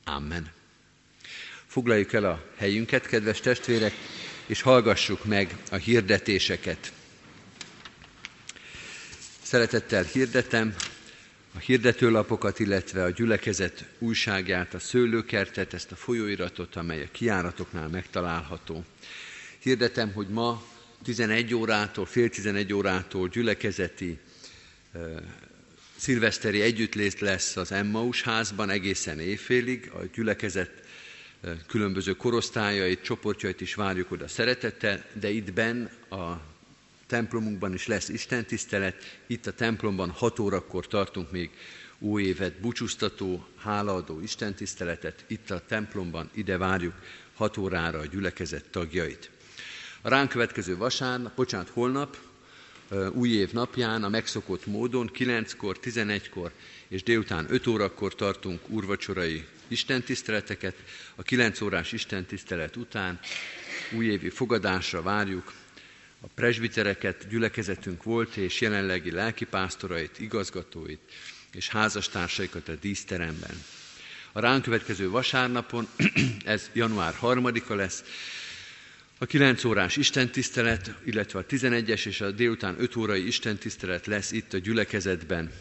Amen. 0.04 0.50
Foglaljuk 1.66 2.12
el 2.12 2.24
a 2.24 2.44
helyünket, 2.56 3.06
kedves 3.06 3.40
testvérek, 3.40 3.94
és 4.46 4.62
hallgassuk 4.62 5.24
meg 5.24 5.56
a 5.70 5.76
hirdetéseket. 5.76 6.92
Szeretettel 9.42 10.02
hirdetem 10.02 10.74
a 11.54 11.58
hirdetőlapokat, 11.58 12.58
illetve 12.58 13.02
a 13.02 13.10
gyülekezet 13.10 13.84
újságját, 13.98 14.74
a 14.74 14.78
szőlőkertet, 14.78 15.74
ezt 15.74 15.92
a 15.92 15.96
folyóiratot, 15.96 16.76
amely 16.76 17.02
a 17.02 17.10
kiáratoknál 17.10 17.88
megtalálható. 17.88 18.84
Hirdetem, 19.58 20.12
hogy 20.12 20.28
ma 20.28 20.62
11 21.02 21.54
órától, 21.54 22.06
fél 22.06 22.28
11 22.28 22.72
órától 22.72 23.28
gyülekezeti 23.28 24.18
szilveszteri 26.02 26.60
együttlét 26.60 27.20
lesz 27.20 27.56
az 27.56 27.72
Emmaus 27.72 28.22
házban 28.22 28.70
egészen 28.70 29.20
éjfélig. 29.20 29.90
A 29.94 29.98
gyülekezet 30.14 30.70
különböző 31.66 32.12
korosztályait, 32.12 33.02
csoportjait 33.02 33.60
is 33.60 33.74
várjuk 33.74 34.10
oda 34.10 34.28
szeretettel, 34.28 35.04
de 35.12 35.30
itt 35.30 35.52
benn 35.52 35.88
a 36.10 36.40
templomunkban 37.06 37.74
is 37.74 37.86
lesz 37.86 38.08
istentisztelet, 38.08 39.18
itt 39.26 39.46
a 39.46 39.52
templomban 39.52 40.10
6 40.10 40.38
órakor 40.38 40.86
tartunk 40.86 41.30
még 41.30 41.50
új 41.98 42.22
évet 42.22 42.60
búcsúztató, 42.60 43.46
hálaadó 43.56 44.20
istentiszteletet, 44.20 45.24
itt 45.26 45.50
a 45.50 45.62
templomban 45.66 46.30
ide 46.34 46.56
várjuk 46.56 46.94
6 47.34 47.56
órára 47.56 47.98
a 47.98 48.06
gyülekezet 48.06 48.64
tagjait. 48.70 49.30
A 50.00 50.08
ránk 50.08 50.28
következő 50.28 50.76
vasárnap, 50.76 51.34
bocsánat, 51.34 51.68
holnap, 51.68 52.31
új 53.12 53.28
év 53.28 53.52
napján 53.52 54.04
a 54.04 54.08
megszokott 54.08 54.66
módon 54.66 55.10
9-kor, 55.14 55.78
11-kor 55.82 56.52
és 56.88 57.02
délután 57.02 57.46
5 57.48 57.66
órakor 57.66 58.14
tartunk 58.14 58.68
úrvacsorai 58.68 59.44
istentiszteleteket. 59.68 60.74
A 61.14 61.22
9 61.22 61.60
órás 61.60 61.92
istentisztelet 61.92 62.76
után 62.76 63.20
újévi 63.96 64.28
fogadásra 64.28 65.02
várjuk 65.02 65.52
a 66.20 66.26
presbitereket, 66.34 67.28
gyülekezetünk 67.28 68.02
volt, 68.02 68.36
és 68.36 68.60
jelenlegi 68.60 69.10
lelkipásztorait, 69.10 70.18
igazgatóit 70.18 71.00
és 71.52 71.68
házastársaikat 71.68 72.68
a 72.68 72.74
díszteremben. 72.74 73.64
A 74.32 74.40
ránk 74.40 74.62
következő 74.62 75.10
vasárnapon, 75.10 75.88
ez 76.44 76.70
január 76.72 77.14
3-a 77.22 77.74
lesz, 77.74 78.04
a 79.22 79.26
9 79.26 79.64
órás 79.64 79.96
istentisztelet, 79.96 80.94
illetve 81.04 81.38
a 81.38 81.46
11-es 81.46 82.06
és 82.06 82.20
a 82.20 82.30
délután 82.30 82.76
5 82.78 82.96
órai 82.96 83.26
istentisztelet 83.26 84.06
lesz 84.06 84.32
itt 84.32 84.52
a 84.52 84.58
gyülekezetben, 84.58 85.52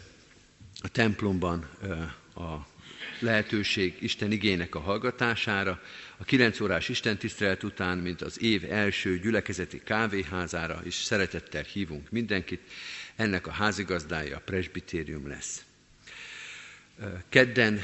a 0.80 0.88
templomban 0.88 1.68
a 2.34 2.66
lehetőség 3.18 3.96
Isten 4.00 4.32
igének 4.32 4.74
a 4.74 4.80
hallgatására, 4.80 5.82
a 6.16 6.24
9 6.24 6.60
órás 6.60 6.88
istentisztelet 6.88 7.62
után, 7.62 7.98
mint 7.98 8.22
az 8.22 8.42
év 8.42 8.64
első 8.72 9.18
gyülekezeti 9.18 9.80
kávéházára 9.84 10.80
is 10.84 10.94
szeretettel 10.94 11.62
hívunk 11.62 12.10
mindenkit. 12.10 12.60
Ennek 13.16 13.46
a 13.46 13.50
házigazdája 13.50 14.36
a 14.36 14.42
presbitérium 14.44 15.28
lesz. 15.28 15.64
Kedden 17.28 17.82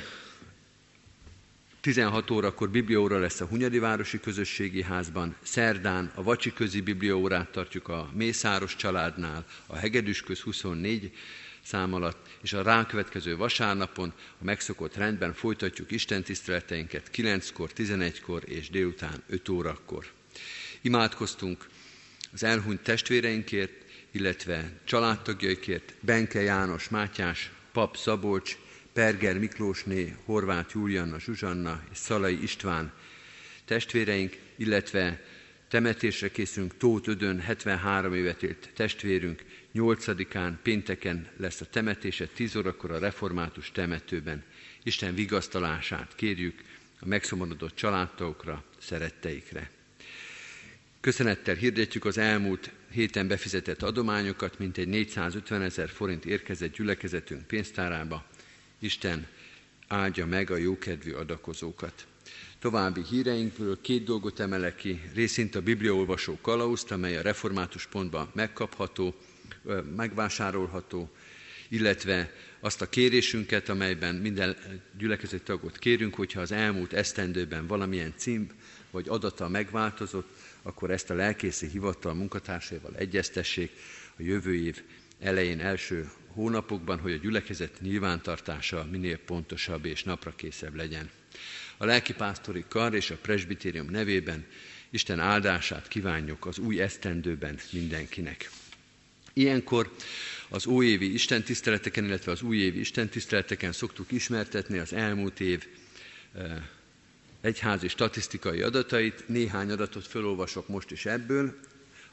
16 1.81 2.31
órakor 2.31 2.71
bibliaóra 2.71 3.19
lesz 3.19 3.41
a 3.41 3.47
Hunyadi 3.47 3.79
Városi 3.79 4.21
Közösségi 4.21 4.83
Házban, 4.83 5.37
szerdán 5.43 6.13
a 6.15 6.23
Vacsi 6.23 6.53
Közi 6.53 6.81
bibliaórát 6.81 7.49
tartjuk 7.49 7.89
a 7.89 8.11
Mészáros 8.15 8.77
családnál, 8.77 9.45
a 9.67 9.77
Hegedűs 9.77 10.21
köz 10.21 10.41
24 10.41 11.13
szám 11.63 11.95
alatt, 11.95 12.29
és 12.43 12.53
a 12.53 12.63
rákövetkező 12.63 13.37
vasárnapon 13.37 14.13
a 14.41 14.45
megszokott 14.45 14.97
rendben 14.97 15.33
folytatjuk 15.33 15.91
Isten 15.91 16.23
tiszteleteinket 16.23 17.11
9-kor, 17.15 17.71
11-kor 17.77 18.43
és 18.47 18.71
délután 18.71 19.23
5 19.29 19.49
órakor. 19.49 20.07
Imádkoztunk 20.81 21.69
az 22.33 22.43
elhunyt 22.43 22.83
testvéreinkért, 22.83 23.85
illetve 24.11 24.81
családtagjaikért, 24.85 25.95
Benke 26.01 26.41
János 26.41 26.89
Mátyás, 26.89 27.51
Pap 27.73 27.97
Szabolcs, 27.97 28.57
Perger 28.99 29.39
Miklósné, 29.39 30.17
Horváth 30.25 30.75
Júlianna 30.75 31.19
Zsuzsanna 31.19 31.83
és 31.91 31.97
Szalai 31.97 32.43
István 32.43 32.93
testvéreink, 33.65 34.37
illetve 34.57 35.25
temetésre 35.69 36.31
készülünk 36.31 36.77
Tóth 36.77 37.09
Ödön, 37.09 37.41
73 37.41 38.15
évet 38.15 38.43
élt 38.43 38.71
testvérünk, 38.75 39.45
8-án, 39.75 40.53
pénteken 40.63 41.29
lesz 41.37 41.61
a 41.61 41.65
temetése, 41.65 42.27
10 42.27 42.57
órakor 42.57 42.91
a 42.91 42.99
református 42.99 43.73
temetőben. 43.73 44.45
Isten 44.83 45.15
vigasztalását 45.15 46.15
kérjük 46.15 46.65
a 47.01 47.07
megszomorodott 47.07 47.75
családtagokra, 47.75 48.65
szeretteikre. 48.79 49.71
Köszönettel 51.01 51.55
hirdetjük 51.55 52.05
az 52.05 52.19
elmúlt 52.19 52.71
héten 52.91 53.29
befizetett 53.29 53.83
adományokat, 53.83 54.59
mint 54.59 54.79
egy 54.79 54.89
450 54.89 55.63
ezer 55.63 55.89
forint 55.89 56.25
érkezett 56.25 56.73
gyülekezetünk 56.73 57.47
pénztárába. 57.47 58.25
Isten 58.79 59.27
áldja 59.87 60.27
meg 60.27 60.51
a 60.51 60.57
jókedvű 60.57 61.13
adakozókat. 61.13 62.07
További 62.59 63.03
híreinkből 63.03 63.81
két 63.81 64.05
dolgot 64.05 64.41
emelek 64.41 64.77
ki, 64.77 65.01
részint 65.15 65.55
a 65.55 65.63
bibliaolvasó 65.63 66.39
kalauzt, 66.41 66.91
amely 66.91 67.17
a 67.17 67.23
református 67.23 67.87
pontban 67.87 68.31
megkapható, 68.35 69.15
megvásárolható, 69.97 71.11
illetve 71.69 72.33
azt 72.61 72.83
a 72.83 72.89
kérésünket, 72.89 73.69
amelyben 73.69 74.15
minden 74.15 74.57
gyülekezet 74.99 75.43
tagot 75.43 75.79
kérünk, 75.79 76.15
hogyha 76.15 76.41
az 76.41 76.53
elmúlt 76.53 76.93
esztendőben 76.93 77.67
valamilyen 77.67 78.15
cím 78.17 78.51
vagy 78.91 79.09
adata 79.09 79.49
megváltozott, 79.49 80.29
akkor 80.63 80.91
ezt 80.91 81.11
a 81.11 81.15
lelkészi 81.15 81.67
hivatal 81.67 82.15
munkatársaival 82.15 82.95
egyeztessék 82.97 83.71
a 84.17 84.23
jövő 84.23 84.55
év 84.55 84.83
elején, 85.21 85.61
első 85.61 86.11
hónapokban, 86.39 86.99
hogy 86.99 87.13
a 87.13 87.17
gyülekezet 87.17 87.81
nyilvántartása 87.81 88.87
minél 88.91 89.19
pontosabb 89.19 89.85
és 89.85 90.03
naprakészebb 90.03 90.75
legyen. 90.75 91.11
A 91.77 91.85
lelkipásztori 91.85 92.65
kar 92.69 92.95
és 92.95 93.11
a 93.11 93.17
presbitérium 93.17 93.91
nevében 93.91 94.47
Isten 94.91 95.21
áldását 95.21 95.89
kívánjuk 95.89 96.47
az 96.47 96.59
új 96.59 96.81
esztendőben 96.81 97.59
mindenkinek. 97.73 98.51
Ilyenkor 99.33 99.95
az 100.49 100.67
óévi 100.67 101.13
istentiszteleteken, 101.13 102.05
illetve 102.05 102.33
az 102.33 102.43
újévi 102.43 102.79
istentiszteleteken 102.79 103.73
szoktuk 103.73 104.13
ismertetni 104.13 104.79
az 104.79 104.93
elmúlt 104.93 105.41
év 105.41 105.67
egyházi 107.41 107.89
statisztikai 107.89 108.63
adatait. 108.63 109.29
Néhány 109.29 109.71
adatot 109.71 110.07
felolvasok 110.07 110.69
most 110.69 110.91
is 110.91 111.07
ebből. 111.07 111.59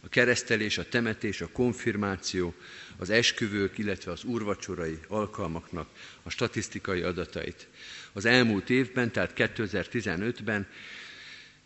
A 0.05 0.09
keresztelés, 0.09 0.77
a 0.77 0.87
temetés, 0.89 1.41
a 1.41 1.49
konfirmáció, 1.51 2.53
az 2.97 3.09
esküvők, 3.09 3.77
illetve 3.77 4.11
az 4.11 4.23
úrvacsorai 4.23 4.99
alkalmaknak 5.07 5.89
a 6.23 6.29
statisztikai 6.29 7.01
adatait. 7.01 7.67
Az 8.13 8.25
elmúlt 8.25 8.69
évben, 8.69 9.11
tehát 9.11 9.33
2015-ben 9.35 10.67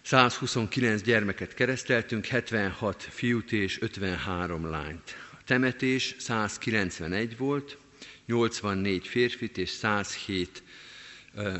129 0.02 1.02
gyermeket 1.02 1.54
kereszteltünk, 1.54 2.26
76 2.26 3.04
fiút 3.04 3.52
és 3.52 3.82
53 3.82 4.70
lányt. 4.70 5.16
A 5.32 5.44
temetés 5.46 6.16
191 6.20 7.38
volt, 7.38 7.78
84 8.26 9.08
férfit 9.08 9.58
és 9.58 9.70
107 9.70 10.64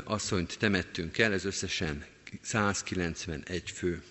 asszonyt 0.04 0.58
temettünk 0.58 1.18
el, 1.18 1.32
ez 1.32 1.44
összesen 1.44 2.04
191 2.40 3.70
fő. 3.70 4.02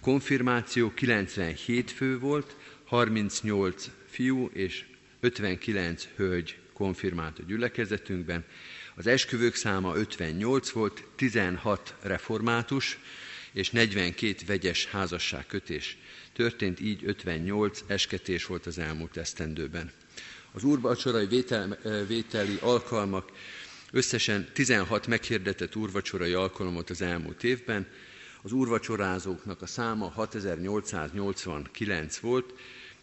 Konfirmáció 0.00 0.90
97 0.94 1.90
fő 1.90 2.18
volt, 2.18 2.56
38 2.84 3.90
fiú 4.06 4.50
és 4.52 4.84
59 5.20 6.08
hölgy 6.16 6.58
konfirmált 6.72 7.38
a 7.38 7.42
gyülekezetünkben. 7.46 8.44
Az 8.94 9.06
esküvők 9.06 9.54
száma 9.54 9.94
58 9.96 10.70
volt, 10.70 11.04
16 11.16 11.94
református 12.02 12.98
és 13.52 13.70
42 13.70 14.34
vegyes 14.46 14.86
házasságkötés 14.86 15.96
történt, 16.32 16.80
így 16.80 17.02
58 17.04 17.84
esketés 17.86 18.46
volt 18.46 18.66
az 18.66 18.78
elmúlt 18.78 19.16
esztendőben. 19.16 19.92
Az 20.52 20.64
úrvacsorai 20.64 21.26
vétel, 21.26 21.78
vételi 22.06 22.58
alkalmak 22.60 23.30
Összesen 23.92 24.48
16 24.52 25.06
meghirdetett 25.06 25.76
úrvacsorai 25.76 26.32
alkalomot 26.32 26.90
az 26.90 27.00
elmúlt 27.00 27.44
évben, 27.44 27.86
az 28.42 28.52
úrvacsorázóknak 28.52 29.62
a 29.62 29.66
száma 29.66 30.08
6889 30.08 32.18
volt, 32.18 32.52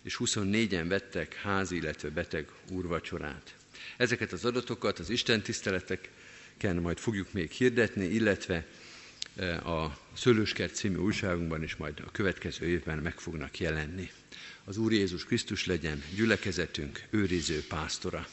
és 0.04 0.18
24-en 0.20 0.86
vettek 0.88 1.34
házi, 1.34 1.76
illetve 1.76 2.10
beteg 2.10 2.50
úrvacsorát. 2.70 3.56
Ezeket 3.98 4.32
az 4.32 4.46
adatokat 4.46 5.00
az 5.00 5.10
Isten 5.10 5.42
tiszteleteken 5.42 6.76
majd 6.76 6.98
fogjuk 6.98 7.34
még 7.34 7.52
hirdetni, 7.52 8.06
illetve 8.06 8.66
e, 9.36 9.58
a 9.58 9.98
Szőlőskert 10.14 10.76
című 10.76 10.96
újságunkban 10.96 11.64
is 11.64 11.76
majd 11.76 12.00
a 12.06 12.12
következő 12.12 12.66
évben 12.66 12.98
meg 12.98 13.20
fognak 13.20 13.60
jelenni. 13.60 14.12
Az 14.64 14.78
Úr 14.78 14.92
Jézus 14.92 15.26
Krisztus 15.26 15.66
legyen 15.66 16.04
gyülekezetünk 16.16 17.04
őriző 17.10 17.64
pásztora. 17.68 18.28